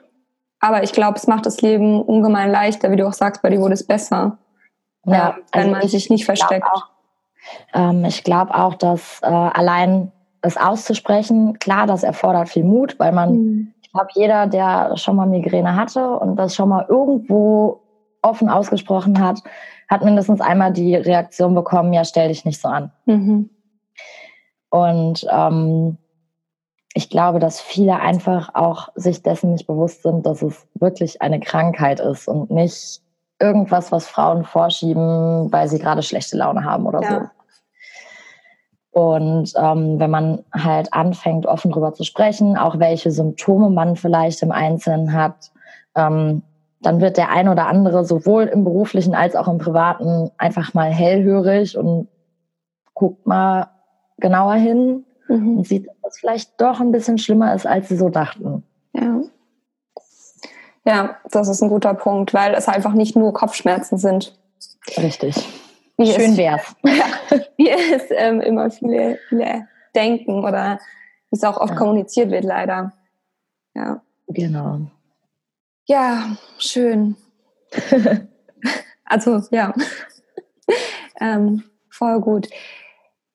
Aber 0.59 0.81
ich 0.81 0.91
glaube, 0.91 1.17
es 1.17 1.27
macht 1.27 1.45
das 1.45 1.61
Leben 1.61 2.01
ungemein 2.01 2.49
leichter, 2.49 2.89
wie 2.89 2.95
du 2.95 3.07
auch 3.07 3.13
sagst, 3.13 3.43
bei 3.43 3.51
dir 3.51 3.59
wurde 3.59 3.75
es 3.75 3.85
besser. 3.85 4.39
Ja, 5.05 5.29
äh, 5.29 5.33
wenn 5.53 5.61
also 5.61 5.71
man 5.71 5.87
sich 5.87 6.09
nicht 6.09 6.25
versteckt. 6.25 6.65
Auch, 6.65 6.87
ähm, 7.75 8.03
ich 8.03 8.23
glaube 8.23 8.55
auch, 8.55 8.73
dass 8.73 9.19
äh, 9.21 9.27
allein 9.27 10.11
es 10.41 10.57
auszusprechen, 10.57 11.59
klar, 11.59 11.85
das 11.85 12.01
erfordert 12.01 12.49
viel 12.49 12.63
Mut, 12.63 12.97
weil 12.97 13.11
man, 13.11 13.33
mhm. 13.33 13.73
ich 13.83 13.91
glaube, 13.91 14.09
jeder, 14.15 14.47
der 14.47 14.97
schon 14.97 15.15
mal 15.15 15.27
Migräne 15.27 15.75
hatte 15.75 16.09
und 16.09 16.37
das 16.37 16.55
schon 16.55 16.69
mal 16.69 16.87
irgendwo 16.89 17.81
offen 18.23 18.49
ausgesprochen 18.49 19.23
hat, 19.23 19.43
hat 19.91 20.05
mindestens 20.05 20.39
einmal 20.39 20.71
die 20.71 20.95
Reaktion 20.95 21.53
bekommen, 21.53 21.91
ja, 21.91 22.05
stell 22.05 22.29
dich 22.29 22.45
nicht 22.45 22.61
so 22.61 22.69
an. 22.69 22.91
Mhm. 23.05 23.49
Und 24.69 25.27
ähm, 25.29 25.97
ich 26.93 27.09
glaube, 27.09 27.39
dass 27.39 27.59
viele 27.59 27.99
einfach 27.99 28.55
auch 28.55 28.87
sich 28.95 29.21
dessen 29.21 29.51
nicht 29.51 29.67
bewusst 29.67 30.03
sind, 30.03 30.25
dass 30.25 30.41
es 30.41 30.65
wirklich 30.75 31.21
eine 31.21 31.41
Krankheit 31.41 31.99
ist 31.99 32.29
und 32.29 32.49
nicht 32.49 33.01
irgendwas, 33.41 33.91
was 33.91 34.07
Frauen 34.07 34.45
vorschieben, 34.45 35.51
weil 35.51 35.67
sie 35.67 35.79
gerade 35.79 36.03
schlechte 36.03 36.37
Laune 36.37 36.63
haben 36.63 36.85
oder 36.85 37.01
ja. 37.01 37.09
so. 37.11 37.27
Und 38.91 39.53
ähm, 39.57 39.99
wenn 39.99 40.11
man 40.11 40.45
halt 40.53 40.93
anfängt, 40.93 41.45
offen 41.45 41.71
darüber 41.71 41.93
zu 41.93 42.05
sprechen, 42.05 42.57
auch 42.57 42.79
welche 42.79 43.11
Symptome 43.11 43.69
man 43.69 43.97
vielleicht 43.97 44.41
im 44.41 44.53
Einzelnen 44.53 45.11
hat, 45.11 45.51
ähm, 45.95 46.43
dann 46.81 46.99
wird 46.99 47.17
der 47.17 47.29
ein 47.29 47.47
oder 47.47 47.67
andere 47.67 48.05
sowohl 48.05 48.43
im 48.43 48.63
beruflichen 48.63 49.13
als 49.13 49.35
auch 49.35 49.47
im 49.47 49.57
privaten 49.57 50.31
einfach 50.37 50.73
mal 50.73 50.91
hellhörig 50.91 51.77
und 51.77 52.07
guckt 52.93 53.25
mal 53.25 53.69
genauer 54.17 54.55
hin 54.55 55.05
mhm. 55.27 55.57
und 55.57 55.67
sieht, 55.67 55.87
dass 55.87 56.13
es 56.13 56.19
vielleicht 56.19 56.59
doch 56.59 56.79
ein 56.79 56.91
bisschen 56.91 57.17
schlimmer 57.17 57.53
ist, 57.53 57.65
als 57.65 57.89
sie 57.89 57.97
so 57.97 58.09
dachten. 58.09 58.63
Ja. 58.93 59.21
Ja, 60.83 61.17
das 61.29 61.47
ist 61.47 61.61
ein 61.61 61.69
guter 61.69 61.93
Punkt, 61.93 62.33
weil 62.33 62.55
es 62.55 62.67
einfach 62.67 62.93
nicht 62.93 63.15
nur 63.15 63.33
Kopfschmerzen 63.33 63.97
sind. 63.97 64.35
Richtig. 64.97 65.35
Wie 65.97 66.11
Schön 66.11 66.37
wär's. 66.37 66.75
Ja, 66.83 67.05
wie 67.57 67.69
es 67.69 68.03
ähm, 68.09 68.41
immer 68.41 68.71
viele, 68.71 69.19
viele 69.29 69.67
denken 69.93 70.43
oder 70.43 70.79
wie 71.29 71.35
es 71.35 71.43
auch 71.43 71.57
oft 71.57 71.73
ja. 71.73 71.77
kommuniziert 71.77 72.31
wird, 72.31 72.43
leider. 72.43 72.93
Ja. 73.75 74.01
Genau. 74.27 74.79
Ja, 75.91 76.37
schön. 76.57 77.17
also, 79.03 79.41
ja. 79.51 79.73
ähm, 81.19 81.65
voll 81.89 82.21
gut. 82.21 82.47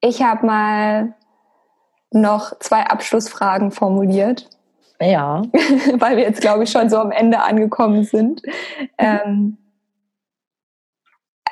Ich 0.01 0.23
habe 0.23 0.47
mal 0.47 1.15
noch 2.13 2.59
zwei 2.61 2.85
Abschlussfragen 2.85 3.73
formuliert. 3.73 4.49
Ja. 4.99 5.43
Weil 5.99 6.17
wir 6.17 6.25
jetzt, 6.25 6.41
glaube 6.41 6.65
ich, 6.65 6.71
schon 6.71 6.89
so 6.89 6.97
am 6.97 7.11
Ende 7.11 7.43
angekommen 7.43 8.05
sind. 8.05 8.41
Ähm, 8.97 9.59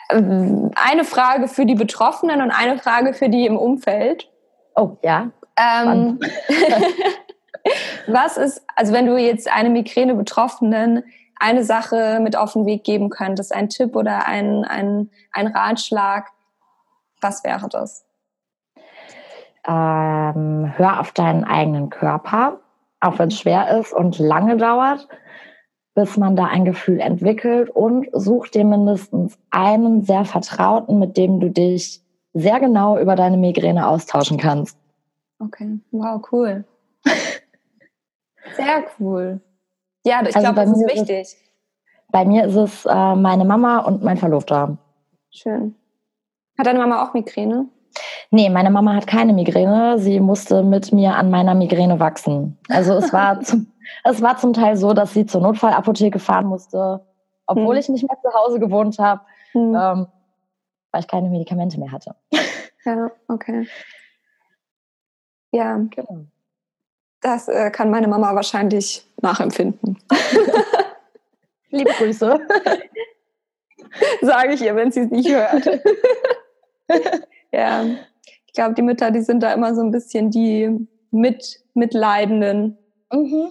eine 0.08 1.04
Frage 1.04 1.48
für 1.48 1.66
die 1.66 1.74
Betroffenen 1.74 2.40
und 2.40 2.50
eine 2.50 2.78
Frage 2.78 3.12
für 3.12 3.28
die 3.28 3.44
im 3.44 3.58
Umfeld. 3.58 4.30
Oh, 4.74 4.96
ja. 5.02 5.32
Ähm, 5.58 6.18
was 8.06 8.36
ist, 8.36 8.64
also 8.76 8.92
wenn 8.92 9.06
du 9.06 9.16
jetzt 9.16 9.50
eine 9.50 9.70
Migräne-Betroffenen 9.70 11.04
eine 11.38 11.64
Sache 11.64 12.20
mit 12.22 12.36
auf 12.36 12.52
den 12.52 12.66
Weg 12.66 12.84
geben 12.84 13.10
könntest, 13.10 13.54
ein 13.54 13.68
Tipp 13.68 13.96
oder 13.96 14.26
ein, 14.26 14.64
ein, 14.64 15.10
ein 15.32 15.48
Ratschlag, 15.48 16.30
was 17.20 17.44
wäre 17.44 17.68
das? 17.68 18.04
Ähm, 19.66 20.72
hör 20.76 21.00
auf 21.00 21.12
deinen 21.12 21.44
eigenen 21.44 21.90
Körper, 21.90 22.60
auch 23.00 23.18
wenn 23.18 23.28
es 23.28 23.38
schwer 23.38 23.78
ist 23.78 23.92
und 23.92 24.18
lange 24.18 24.56
dauert 24.56 25.08
bis 25.94 26.16
man 26.16 26.34
da 26.36 26.46
ein 26.46 26.64
Gefühl 26.64 27.00
entwickelt 27.00 27.70
und 27.70 28.08
such 28.12 28.48
dir 28.48 28.64
mindestens 28.64 29.38
einen 29.50 30.02
sehr 30.02 30.24
Vertrauten, 30.24 30.98
mit 30.98 31.16
dem 31.16 31.40
du 31.40 31.50
dich 31.50 32.00
sehr 32.32 32.58
genau 32.58 32.98
über 32.98 33.14
deine 33.14 33.36
Migräne 33.36 33.86
austauschen 33.86 34.38
kannst. 34.38 34.76
Okay, 35.38 35.78
wow, 35.92 36.20
cool. 36.32 36.64
Sehr 38.56 38.84
cool. 38.98 39.40
Ja, 40.04 40.20
ich 40.20 40.36
also 40.36 40.40
glaube, 40.40 40.54
das 40.54 40.70
ist 40.70 40.86
wichtig. 40.86 41.20
Ist, 41.20 41.36
bei 42.10 42.24
mir 42.24 42.44
ist 42.44 42.56
es 42.56 42.86
äh, 42.86 43.14
meine 43.14 43.44
Mama 43.44 43.78
und 43.78 44.02
mein 44.02 44.16
Verlobter. 44.16 44.78
Schön. 45.30 45.74
Hat 46.58 46.66
deine 46.66 46.78
Mama 46.78 47.04
auch 47.04 47.14
Migräne? 47.14 47.66
Nee, 48.30 48.50
meine 48.50 48.70
Mama 48.70 48.94
hat 48.94 49.06
keine 49.06 49.32
Migräne. 49.32 49.98
Sie 49.98 50.20
musste 50.20 50.62
mit 50.62 50.92
mir 50.92 51.16
an 51.16 51.30
meiner 51.30 51.54
Migräne 51.54 51.98
wachsen. 52.00 52.58
Also 52.68 52.94
es 52.94 53.12
war 53.12 53.40
zum, 53.42 53.72
es 54.04 54.22
war 54.22 54.36
zum 54.36 54.52
Teil 54.52 54.76
so, 54.76 54.92
dass 54.92 55.12
sie 55.14 55.26
zur 55.26 55.40
Notfallapotheke 55.40 56.18
fahren 56.18 56.46
musste, 56.46 57.04
obwohl 57.46 57.76
hm. 57.76 57.80
ich 57.80 57.88
nicht 57.88 58.08
mehr 58.08 58.18
zu 58.20 58.32
Hause 58.32 58.60
gewohnt 58.60 58.98
habe, 58.98 59.22
hm. 59.52 59.74
ähm, 59.74 60.06
weil 60.92 61.00
ich 61.00 61.08
keine 61.08 61.28
Medikamente 61.28 61.78
mehr 61.78 61.92
hatte. 61.92 62.14
Ja, 62.84 63.10
okay. 63.28 63.66
Ja, 65.52 65.76
genau. 65.76 66.26
Das 67.24 67.48
äh, 67.48 67.70
kann 67.70 67.90
meine 67.90 68.06
Mama 68.06 68.34
wahrscheinlich 68.34 69.02
nachempfinden. 69.22 69.98
Liebe 71.70 71.90
Grüße. 71.92 72.38
Sage 74.20 74.52
ich 74.52 74.60
ihr, 74.60 74.76
wenn 74.76 74.92
sie 74.92 75.00
es 75.00 75.10
nicht 75.10 75.30
hört. 75.30 75.64
ja, 77.50 77.84
ich 78.46 78.52
glaube, 78.52 78.74
die 78.74 78.82
Mütter, 78.82 79.10
die 79.10 79.22
sind 79.22 79.42
da 79.42 79.54
immer 79.54 79.74
so 79.74 79.80
ein 79.80 79.90
bisschen 79.90 80.30
die 80.30 80.86
mit 81.10 81.62
Mitleidenden. 81.72 82.76
Mhm. 83.10 83.48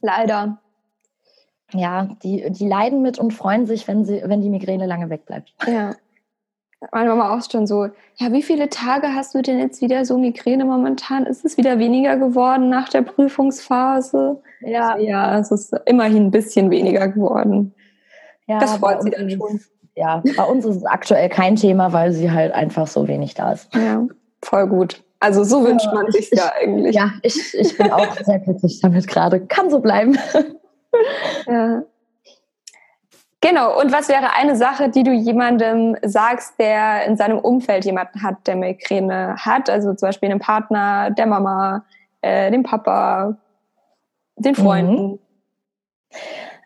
Leider. 0.00 0.60
Ja, 1.74 2.16
die, 2.24 2.50
die 2.50 2.66
leiden 2.66 3.02
mit 3.02 3.20
und 3.20 3.30
freuen 3.30 3.68
sich, 3.68 3.86
wenn, 3.86 4.04
sie, 4.04 4.20
wenn 4.24 4.40
die 4.40 4.50
Migräne 4.50 4.86
lange 4.86 5.10
wegbleibt. 5.10 5.54
Ja. 5.64 5.94
Meine 6.90 7.10
Mama 7.10 7.36
auch 7.36 7.42
schon 7.48 7.66
so, 7.66 7.84
ja, 8.16 8.32
wie 8.32 8.42
viele 8.42 8.68
Tage 8.68 9.14
hast 9.14 9.34
du 9.34 9.42
denn 9.42 9.58
jetzt 9.58 9.80
wieder 9.80 10.04
so 10.04 10.18
Migräne 10.18 10.64
momentan? 10.64 11.26
Ist 11.26 11.44
es 11.44 11.56
wieder 11.56 11.78
weniger 11.78 12.16
geworden 12.16 12.68
nach 12.68 12.88
der 12.88 13.02
Prüfungsphase? 13.02 14.42
Ja. 14.60 14.96
Ja, 14.96 15.38
es 15.38 15.50
ist 15.50 15.72
immerhin 15.86 16.26
ein 16.26 16.30
bisschen 16.30 16.70
weniger 16.70 17.08
geworden. 17.08 17.74
Ja, 18.46 18.58
das 18.58 18.76
freut 18.76 19.02
sie 19.02 19.10
dann 19.10 19.30
schon. 19.30 19.60
Ja, 19.94 20.22
bei 20.36 20.44
uns 20.44 20.64
ist 20.64 20.76
es 20.76 20.84
aktuell 20.84 21.28
kein 21.28 21.56
Thema, 21.56 21.92
weil 21.92 22.12
sie 22.12 22.30
halt 22.30 22.52
einfach 22.52 22.86
so 22.86 23.06
wenig 23.06 23.34
da 23.34 23.52
ist. 23.52 23.72
Ja, 23.74 24.06
voll 24.42 24.66
gut. 24.66 25.02
Also 25.20 25.44
so 25.44 25.64
wünscht 25.64 25.92
man 25.94 26.10
sich 26.10 26.30
ja 26.32 26.50
eigentlich. 26.60 26.96
Ja, 26.96 27.12
ich, 27.22 27.54
ich 27.54 27.76
bin 27.76 27.92
auch 27.92 28.16
sehr 28.24 28.40
glücklich 28.40 28.80
damit 28.80 29.06
gerade. 29.06 29.40
Kann 29.40 29.70
so 29.70 29.78
bleiben. 29.80 30.18
Ja. 31.46 31.82
Genau, 33.42 33.78
und 33.78 33.92
was 33.92 34.08
wäre 34.08 34.34
eine 34.34 34.56
Sache, 34.56 34.88
die 34.88 35.02
du 35.02 35.12
jemandem 35.12 35.96
sagst, 36.02 36.58
der 36.58 37.04
in 37.06 37.16
seinem 37.16 37.38
Umfeld 37.38 37.84
jemanden 37.84 38.22
hat, 38.22 38.46
der 38.46 38.56
Migräne 38.56 39.36
hat? 39.36 39.68
Also 39.68 39.92
zum 39.94 40.08
Beispiel 40.08 40.30
einem 40.30 40.38
Partner, 40.38 41.10
der 41.10 41.26
Mama, 41.26 41.84
äh, 42.22 42.50
dem 42.50 42.62
Papa, 42.62 43.36
den 44.36 44.54
Freunden. 44.54 45.02
Mhm. 45.02 45.18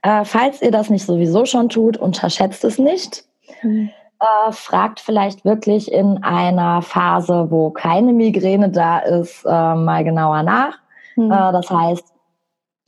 Äh, 0.03 0.25
falls 0.25 0.63
ihr 0.63 0.71
das 0.71 0.91
nicht 0.91 1.07
sowieso 1.07 1.47
schon 1.47 1.69
tut, 1.69 1.97
unterschätzt 1.97 2.63
es 2.65 2.79
nicht. 2.79 3.25
Mhm 3.63 3.91
äh, 4.21 4.53
fragt 4.53 5.01
vielleicht 5.01 5.45
wirklich 5.45 5.93
in 5.93 6.23
einer 6.23 6.83
Phase, 6.83 7.51
wo 7.51 7.71
keine 7.71 8.13
Migräne 8.13 8.71
da 8.71 8.99
ist, 8.99 9.45
äh, 9.45 9.49
mal 9.75 10.05
genauer 10.05 10.43
nach. 10.43 10.79
Mhm. 11.17 11.31
Äh, 11.31 11.53
das 11.53 11.71
heißt, 11.71 12.05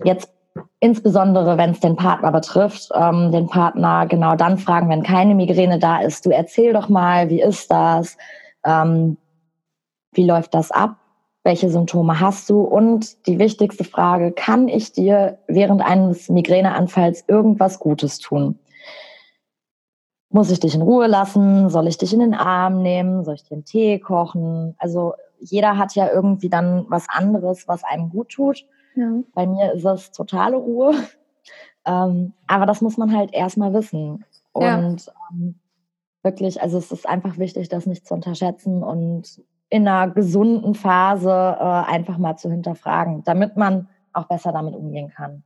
jetzt 0.04 0.30
insbesondere 0.80 1.56
wenn 1.58 1.70
es 1.70 1.80
den 1.80 1.96
Partner 1.96 2.32
betrifft, 2.32 2.90
ähm, 2.94 3.32
den 3.32 3.46
Partner 3.46 4.06
genau 4.06 4.36
dann 4.36 4.58
fragen, 4.58 4.88
wenn 4.88 5.02
keine 5.02 5.34
Migräne 5.34 5.78
da 5.78 6.00
ist. 6.00 6.26
Du 6.26 6.30
erzähl 6.30 6.72
doch 6.72 6.88
mal, 6.88 7.30
wie 7.30 7.42
ist 7.42 7.70
das? 7.70 8.16
Ähm, 8.64 9.16
wie 10.12 10.26
läuft 10.26 10.54
das 10.54 10.70
ab? 10.70 10.96
Welche 11.44 11.70
Symptome 11.70 12.20
hast 12.20 12.50
du? 12.50 12.60
Und 12.60 13.26
die 13.26 13.38
wichtigste 13.38 13.84
Frage, 13.84 14.32
kann 14.32 14.68
ich 14.68 14.92
dir 14.92 15.38
während 15.46 15.82
eines 15.82 16.28
Migräneanfalls 16.28 17.24
irgendwas 17.26 17.78
Gutes 17.78 18.18
tun? 18.18 18.58
muss 20.30 20.50
ich 20.50 20.60
dich 20.60 20.74
in 20.74 20.82
Ruhe 20.82 21.06
lassen? 21.06 21.70
Soll 21.70 21.88
ich 21.88 21.98
dich 21.98 22.12
in 22.12 22.20
den 22.20 22.34
Arm 22.34 22.82
nehmen? 22.82 23.24
Soll 23.24 23.34
ich 23.34 23.44
dir 23.44 23.54
einen 23.54 23.64
Tee 23.64 23.98
kochen? 23.98 24.74
Also 24.78 25.14
jeder 25.40 25.78
hat 25.78 25.94
ja 25.94 26.10
irgendwie 26.12 26.48
dann 26.48 26.86
was 26.88 27.06
anderes, 27.08 27.68
was 27.68 27.84
einem 27.84 28.10
gut 28.10 28.30
tut. 28.30 28.66
Ja. 28.98 29.22
Bei 29.34 29.46
mir 29.46 29.72
ist 29.72 29.84
es 29.84 30.10
totale 30.12 30.56
Ruhe. 30.56 30.94
Ähm, 31.86 32.34
aber 32.46 32.66
das 32.66 32.82
muss 32.82 32.98
man 32.98 33.16
halt 33.16 33.32
erstmal 33.32 33.72
wissen. 33.72 34.24
Und 34.52 35.06
ja. 35.06 35.12
ähm, 35.30 35.54
wirklich, 36.22 36.60
also 36.60 36.76
es 36.76 36.92
ist 36.92 37.08
einfach 37.08 37.38
wichtig, 37.38 37.70
das 37.70 37.86
nicht 37.86 38.06
zu 38.06 38.12
unterschätzen 38.12 38.82
und 38.82 39.42
in 39.70 39.88
einer 39.88 40.12
gesunden 40.12 40.74
Phase 40.74 41.30
äh, 41.30 41.62
einfach 41.62 42.18
mal 42.18 42.36
zu 42.36 42.50
hinterfragen, 42.50 43.22
damit 43.24 43.56
man 43.56 43.88
auch 44.12 44.24
besser 44.24 44.52
damit 44.52 44.74
umgehen 44.74 45.10
kann. 45.10 45.44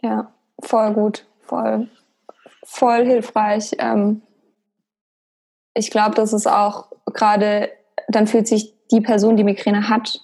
Ja, 0.00 0.32
voll 0.60 0.92
gut, 0.92 1.26
voll 1.40 1.88
voll 2.64 3.04
hilfreich. 3.04 3.72
Ähm, 3.78 4.22
ich 5.74 5.90
glaube, 5.90 6.14
das 6.14 6.32
ist 6.32 6.46
auch 6.46 6.90
gerade, 7.12 7.70
dann 8.08 8.26
fühlt 8.26 8.48
sich 8.48 8.74
die 8.90 9.00
Person, 9.00 9.36
die 9.36 9.44
Migräne 9.44 9.88
hat, 9.88 10.20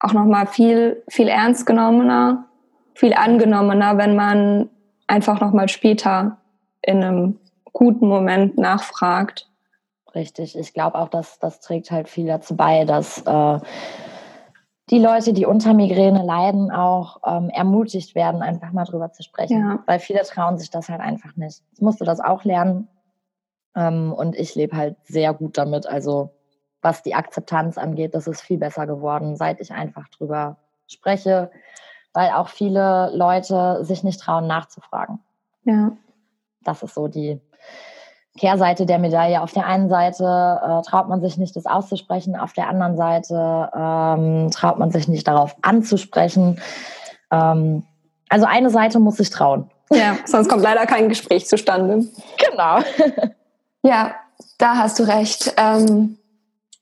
auch 0.00 0.12
nochmal 0.12 0.46
viel, 0.46 1.02
viel 1.08 1.28
ernst 1.28 1.66
genommener, 1.66 2.46
viel 2.94 3.14
angenommener, 3.14 3.98
wenn 3.98 4.16
man 4.16 4.70
einfach 5.06 5.40
nochmal 5.40 5.68
später 5.68 6.38
in 6.82 7.02
einem 7.02 7.40
guten 7.72 8.08
Moment 8.08 8.58
nachfragt. 8.58 9.48
Richtig. 10.14 10.56
Ich 10.58 10.72
glaube 10.72 10.98
auch, 10.98 11.08
dass 11.08 11.38
das 11.38 11.60
trägt 11.60 11.90
halt 11.90 12.08
viel 12.08 12.26
dazu 12.26 12.56
bei, 12.56 12.84
dass 12.84 13.22
äh, 13.22 13.60
die 14.90 14.98
Leute, 14.98 15.32
die 15.32 15.44
unter 15.44 15.74
Migräne 15.74 16.24
leiden, 16.24 16.70
auch 16.70 17.20
ähm, 17.26 17.50
ermutigt 17.50 18.14
werden, 18.14 18.42
einfach 18.42 18.72
mal 18.72 18.84
drüber 18.84 19.12
zu 19.12 19.22
sprechen. 19.22 19.60
Ja. 19.60 19.78
Weil 19.86 19.98
viele 19.98 20.22
trauen 20.22 20.58
sich 20.58 20.70
das 20.70 20.88
halt 20.88 21.00
einfach 21.00 21.36
nicht. 21.36 21.62
Ich 21.74 21.80
musste 21.80 22.04
das 22.04 22.20
auch 22.20 22.44
lernen. 22.44 22.88
Ähm, 23.76 24.12
und 24.12 24.34
ich 24.34 24.54
lebe 24.54 24.76
halt 24.76 24.96
sehr 25.04 25.34
gut 25.34 25.58
damit. 25.58 25.86
Also 25.86 26.30
was 26.82 27.02
die 27.02 27.14
Akzeptanz 27.14 27.78
angeht, 27.78 28.14
das 28.14 28.26
ist 28.26 28.40
viel 28.40 28.58
besser 28.58 28.86
geworden, 28.86 29.36
seit 29.36 29.60
ich 29.60 29.72
einfach 29.72 30.08
drüber 30.08 30.58
spreche, 30.86 31.50
weil 32.12 32.30
auch 32.30 32.48
viele 32.48 33.10
Leute 33.14 33.84
sich 33.84 34.04
nicht 34.04 34.20
trauen, 34.20 34.46
nachzufragen. 34.46 35.20
Ja. 35.64 35.92
Das 36.62 36.82
ist 36.82 36.94
so 36.94 37.08
die, 37.08 37.40
Kehrseite 38.38 38.86
der 38.86 38.98
Medaille. 38.98 39.42
Auf 39.42 39.52
der 39.52 39.66
einen 39.66 39.90
Seite 39.90 40.24
äh, 40.24 40.82
traut 40.88 41.08
man 41.08 41.20
sich 41.20 41.36
nicht, 41.36 41.54
das 41.56 41.66
auszusprechen, 41.66 42.36
auf 42.36 42.54
der 42.54 42.68
anderen 42.68 42.96
Seite 42.96 43.70
ähm, 43.74 44.50
traut 44.50 44.78
man 44.78 44.90
sich 44.90 45.08
nicht, 45.08 45.28
darauf 45.28 45.56
anzusprechen. 45.60 46.60
Ähm, 47.30 47.84
also 48.30 48.46
eine 48.46 48.70
Seite 48.70 48.98
muss 48.98 49.16
sich 49.16 49.28
trauen. 49.28 49.70
Ja, 49.90 50.16
sonst 50.24 50.48
kommt 50.48 50.62
leider 50.62 50.86
kein 50.86 51.08
Gespräch 51.08 51.46
zustande. 51.46 52.06
Genau. 52.50 52.78
ja, 53.82 54.14
da 54.58 54.76
hast 54.76 54.98
du 54.98 55.02
recht. 55.02 55.54
Ähm, 55.56 56.18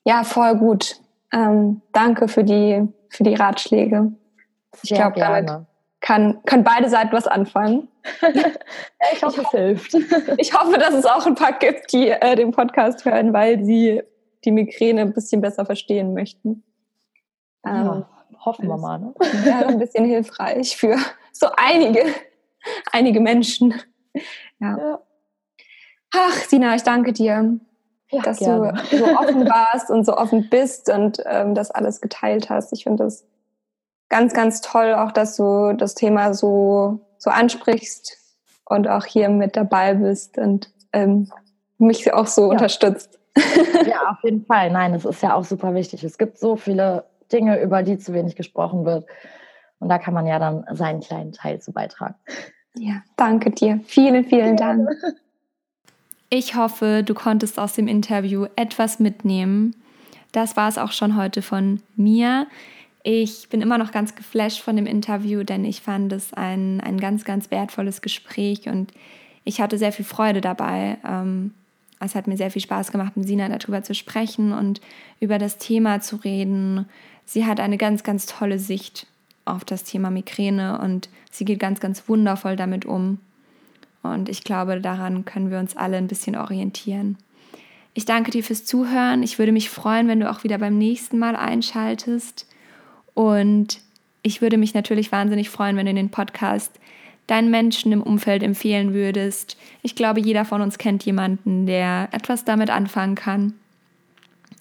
ja, 0.07 0.23
voll 0.23 0.57
gut. 0.57 1.01
Ähm, 1.33 1.83
danke 1.93 2.29
für 2.29 2.45
die, 2.45 2.87
für 3.11 3.25
die 3.25 3.35
Ratschläge. 3.35 4.13
Ich 4.83 4.91
glaube, 4.95 5.19
damit 5.19 5.51
kann, 6.01 6.41
können 6.45 6.63
beide 6.63 6.89
Seiten 6.89 7.13
was 7.13 7.27
anfangen. 7.27 7.89
ich 9.13 9.23
hoffe, 9.23 9.43
es 9.43 9.51
hilft. 9.51 9.95
Ich 10.39 10.55
hoffe, 10.55 10.79
dass 10.79 10.95
es 10.95 11.05
auch 11.07 11.27
ein 11.27 11.35
paar 11.35 11.59
gibt, 11.59 11.93
die 11.93 12.11
äh, 12.11 12.37
den 12.37 12.53
Podcast 12.53 13.05
hören, 13.05 13.33
weil 13.33 13.65
sie 13.65 14.03
die 14.45 14.53
Migräne 14.53 15.01
ein 15.01 15.13
bisschen 15.13 15.41
besser 15.41 15.67
verstehen 15.67 16.15
möchten. 16.15 16.63
Ja, 17.65 17.97
ähm, 17.97 18.05
hoffen 18.45 18.69
wir 18.69 18.77
mal. 18.77 19.01
Ne? 19.01 19.15
Wäre 19.19 19.67
ein 19.67 19.81
bisschen 19.81 20.05
hilfreich 20.05 20.77
für 20.77 20.97
so 21.33 21.49
einige, 21.57 22.05
einige 22.93 23.21
Menschen. 23.21 23.75
Ja. 24.61 24.79
ja. 24.79 25.01
Ach, 26.15 26.35
Sina, 26.35 26.77
ich 26.77 26.85
danke 26.85 27.13
dir, 27.13 27.59
ja, 28.11 28.23
dass 28.23 28.39
gerne. 28.39 28.75
du 28.91 28.99
so 28.99 29.05
offen 29.05 29.49
warst 29.49 29.91
und 29.91 30.05
so 30.05 30.17
offen 30.17 30.49
bist 30.49 30.89
und 30.91 31.23
ähm, 31.27 31.55
das 31.55 31.71
alles 31.71 32.01
geteilt 32.01 32.51
hast. 32.51 32.73
Ich 32.73 32.85
finde 32.85 33.05
das 33.05 33.25
ganz, 34.09 34.33
ganz 34.33 34.61
toll, 34.61 34.95
auch 34.95 35.13
dass 35.13 35.37
du 35.37 35.75
das 35.77 35.95
Thema 35.95 36.35
so, 36.35 37.01
so 37.19 37.31
ansprichst 37.31 38.17
und 38.65 38.89
auch 38.89 39.05
hier 39.05 39.29
mit 39.29 39.57
dabei 39.57 39.95
bist 39.95 40.39
und 40.39 40.71
ähm, 40.93 41.31
mich 41.79 42.13
auch 42.13 42.27
so 42.27 42.43
ja. 42.43 42.49
unterstützt. 42.51 43.19
Ja, 43.87 44.11
auf 44.11 44.23
jeden 44.23 44.45
Fall. 44.47 44.71
Nein, 44.71 44.95
es 44.95 45.05
ist 45.05 45.23
ja 45.23 45.35
auch 45.35 45.45
super 45.45 45.75
wichtig. 45.75 46.03
Es 46.05 46.17
gibt 46.17 46.39
so 46.39 46.57
viele 46.57 47.05
Dinge, 47.33 47.61
über 47.61 47.83
die 47.83 47.99
zu 47.99 48.15
wenig 48.15 48.37
gesprochen 48.37 48.85
wird. 48.85 49.07
Und 49.79 49.89
da 49.89 49.99
kann 49.99 50.15
man 50.15 50.27
ja 50.27 50.39
dann 50.39 50.65
seinen 50.73 51.01
kleinen 51.01 51.33
Teil 51.33 51.61
zu 51.61 51.73
beitragen. 51.73 52.15
Ja, 52.79 53.03
danke 53.17 53.51
dir. 53.51 53.81
Vielen, 53.85 54.25
vielen 54.25 54.57
Dank. 54.57 54.89
Ich 56.29 56.57
hoffe, 56.57 57.03
du 57.05 57.15
konntest 57.15 57.59
aus 57.59 57.75
dem 57.75 57.87
Interview 57.87 58.47
etwas 58.57 58.99
mitnehmen. 58.99 59.77
Das 60.33 60.57
war 60.57 60.69
es 60.69 60.77
auch 60.77 60.93
schon 60.93 61.17
heute 61.17 61.41
von 61.41 61.81
mir. 61.95 62.47
Ich 63.05 63.49
bin 63.49 63.61
immer 63.61 63.79
noch 63.79 63.93
ganz 63.93 64.17
geflasht 64.17 64.61
von 64.61 64.75
dem 64.75 64.87
Interview, 64.87 65.45
denn 65.45 65.65
ich 65.65 65.81
fand 65.81 66.13
es 66.13 66.35
ein, 66.35 66.81
ein 66.81 66.99
ganz, 66.99 67.25
ganz 67.25 67.53
wertvolles 67.53 68.03
Gespräch 68.03 68.69
und 68.69 68.93
ich 69.45 69.61
hatte 69.61 69.79
sehr 69.79 69.93
viel 69.93 70.05
Freude 70.05 70.41
dabei. 70.41 70.99
Ähm, 71.09 71.55
es 72.01 72.17
hat 72.17 72.27
mir 72.27 72.37
sehr 72.37 72.51
viel 72.51 72.63
Spaß 72.63 72.91
gemacht, 72.91 73.17
mit 73.17 73.29
Sina 73.29 73.49
darüber 73.49 73.85
zu 73.85 73.95
sprechen 73.95 74.53
und 74.53 74.81
über 75.21 75.39
das 75.39 75.59
Thema 75.59 76.01
zu 76.01 76.17
reden. 76.17 76.87
Sie 77.25 77.47
hat 77.47 77.61
eine 77.61 77.79
ganz, 77.79 78.03
ganz 78.03 78.27
tolle 78.27 78.59
Sicht 78.59 79.07
auf 79.45 79.65
das 79.65 79.85
Thema 79.85 80.11
Migräne 80.11 80.81
und 80.81 81.09
sie 81.31 81.45
geht 81.45 81.61
ganz, 81.61 81.79
ganz 81.79 82.09
wundervoll 82.09 82.57
damit 82.57 82.85
um. 82.85 83.21
Und 84.03 84.29
ich 84.29 84.45
glaube, 84.45 84.81
daran 84.81 85.25
können 85.25 85.51
wir 85.51 85.59
uns 85.59 85.77
alle 85.77 85.97
ein 85.97 86.07
bisschen 86.07 86.37
orientieren. 86.37 87.19
Ich 87.95 88.05
danke 88.05 88.31
dir 88.31 88.45
fürs 88.45 88.65
Zuhören. 88.65 89.23
Ich 89.23 89.39
würde 89.39 89.53
mich 89.53 89.71
freuen, 89.71 90.07
wenn 90.07 90.21
du 90.21 90.31
auch 90.31 90.45
wieder 90.45 90.59
beim 90.59 90.77
nächsten 90.77 91.19
Mal 91.19 91.35
einschaltest. 91.35 92.47
Und 93.15 93.81
ich 94.23 94.43
würde 94.43 94.59
mich 94.59 94.75
natürlich 94.75 95.13
wahnsinnig 95.13 95.49
freuen, 95.49 95.77
wenn 95.77 95.87
du 95.87 95.95
den 95.95 96.11
Podcast 96.11 96.79
deinen 97.27 97.51
Menschen 97.51 97.93
im 97.93 98.03
Umfeld 98.03 98.43
empfehlen 98.43 98.93
würdest. 98.95 99.57
Ich 99.83 99.97
glaube, 99.97 100.21
jeder 100.21 100.45
von 100.45 100.61
uns 100.61 100.79
kennt 100.79 101.05
jemanden, 101.05 101.67
der 101.67 102.09
etwas 102.13 102.45
damit 102.45 102.71
anfangen 102.71 103.15
kann. 103.15 103.55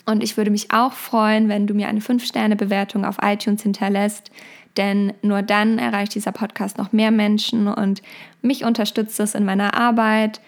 Und 0.05 0.23
ich 0.23 0.37
würde 0.37 0.51
mich 0.51 0.71
auch 0.71 0.93
freuen, 0.93 1.49
wenn 1.49 1.67
du 1.67 1.73
mir 1.73 1.87
eine 1.87 1.99
5-Sterne-Bewertung 1.99 3.05
auf 3.05 3.17
iTunes 3.21 3.63
hinterlässt, 3.63 4.31
denn 4.77 5.13
nur 5.21 5.41
dann 5.41 5.77
erreicht 5.77 6.15
dieser 6.15 6.31
Podcast 6.31 6.77
noch 6.77 6.91
mehr 6.91 7.11
Menschen 7.11 7.67
und 7.67 8.01
mich 8.41 8.65
unterstützt 8.65 9.19
es 9.19 9.35
in 9.35 9.45
meiner 9.45 9.75
Arbeit. 9.75 10.41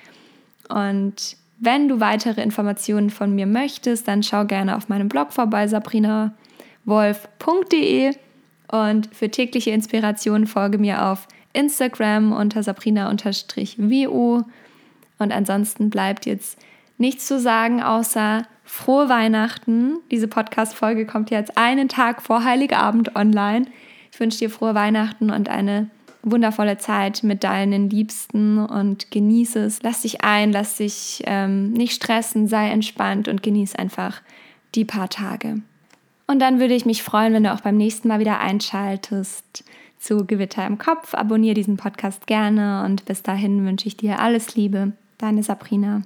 Und 0.70 1.38
wenn 1.60 1.88
du 1.88 2.00
weitere 2.00 2.42
Informationen 2.42 3.10
von 3.10 3.34
mir 3.34 3.48
möchtest, 3.48 4.08
dann 4.08 4.24
schau 4.24 4.46
gerne 4.46 4.76
auf 4.76 4.90
meinem 4.90 5.10
Blog 5.10 5.34
vorbei, 5.34 5.68
sabrinawolf.de. 5.68 8.16
Und 8.70 9.16
für 9.16 9.32
tägliche 9.32 9.72
Inspiration 9.72 10.46
folge 10.46 10.78
mir 10.78 11.06
auf 11.06 11.28
Instagram 11.54 12.34
unter 12.34 12.62
sabrina-wo. 12.62 14.44
Und 15.20 15.32
ansonsten 15.32 15.90
bleibt 15.90 16.26
jetzt 16.26 16.60
nichts 16.98 17.28
zu 17.28 17.40
sagen, 17.40 17.82
außer 17.82 18.44
frohe 18.64 19.10
Weihnachten. 19.10 19.98
Diese 20.12 20.28
Podcast-Folge 20.28 21.06
kommt 21.06 21.32
jetzt 21.32 21.58
einen 21.58 21.90
Tag 21.90 22.22
vor 22.22 22.44
Heiligabend 22.44 23.16
online. 23.16 23.68
Ich 24.18 24.20
wünsche 24.22 24.40
dir 24.40 24.50
frohe 24.50 24.74
Weihnachten 24.74 25.30
und 25.30 25.48
eine 25.48 25.92
wundervolle 26.24 26.80
Zeit 26.80 27.22
mit 27.22 27.44
deinen 27.44 27.88
Liebsten 27.92 28.58
und 28.58 29.12
genieße 29.12 29.60
es. 29.60 29.84
Lass 29.84 30.02
dich 30.02 30.24
ein, 30.24 30.52
lass 30.52 30.78
dich 30.78 31.22
ähm, 31.28 31.72
nicht 31.74 31.94
stressen, 31.94 32.48
sei 32.48 32.72
entspannt 32.72 33.28
und 33.28 33.44
genieß 33.44 33.76
einfach 33.76 34.24
die 34.74 34.86
paar 34.86 35.10
Tage. 35.10 35.62
Und 36.26 36.40
dann 36.40 36.60
würde 36.60 36.74
ich 36.74 36.88
mich 36.88 37.04
freuen, 37.04 37.32
wenn 37.32 37.44
du 37.44 37.54
auch 37.54 37.62
beim 37.62 37.78
nächsten 37.78 38.08
Mal 38.08 38.20
wieder 38.20 38.40
einschaltest 38.40 39.64
zu 40.00 40.26
Gewitter 40.26 40.66
im 40.66 40.80
Kopf. 40.80 41.14
Abonniere 41.14 41.54
diesen 41.54 41.78
Podcast 41.78 42.26
gerne 42.26 42.86
und 42.86 43.06
bis 43.06 43.22
dahin 43.22 43.68
wünsche 43.68 43.88
ich 43.88 43.98
dir 43.98 44.18
alles 44.18 44.56
Liebe. 44.56 44.94
Deine 45.20 45.44
Sabrina. 45.44 46.02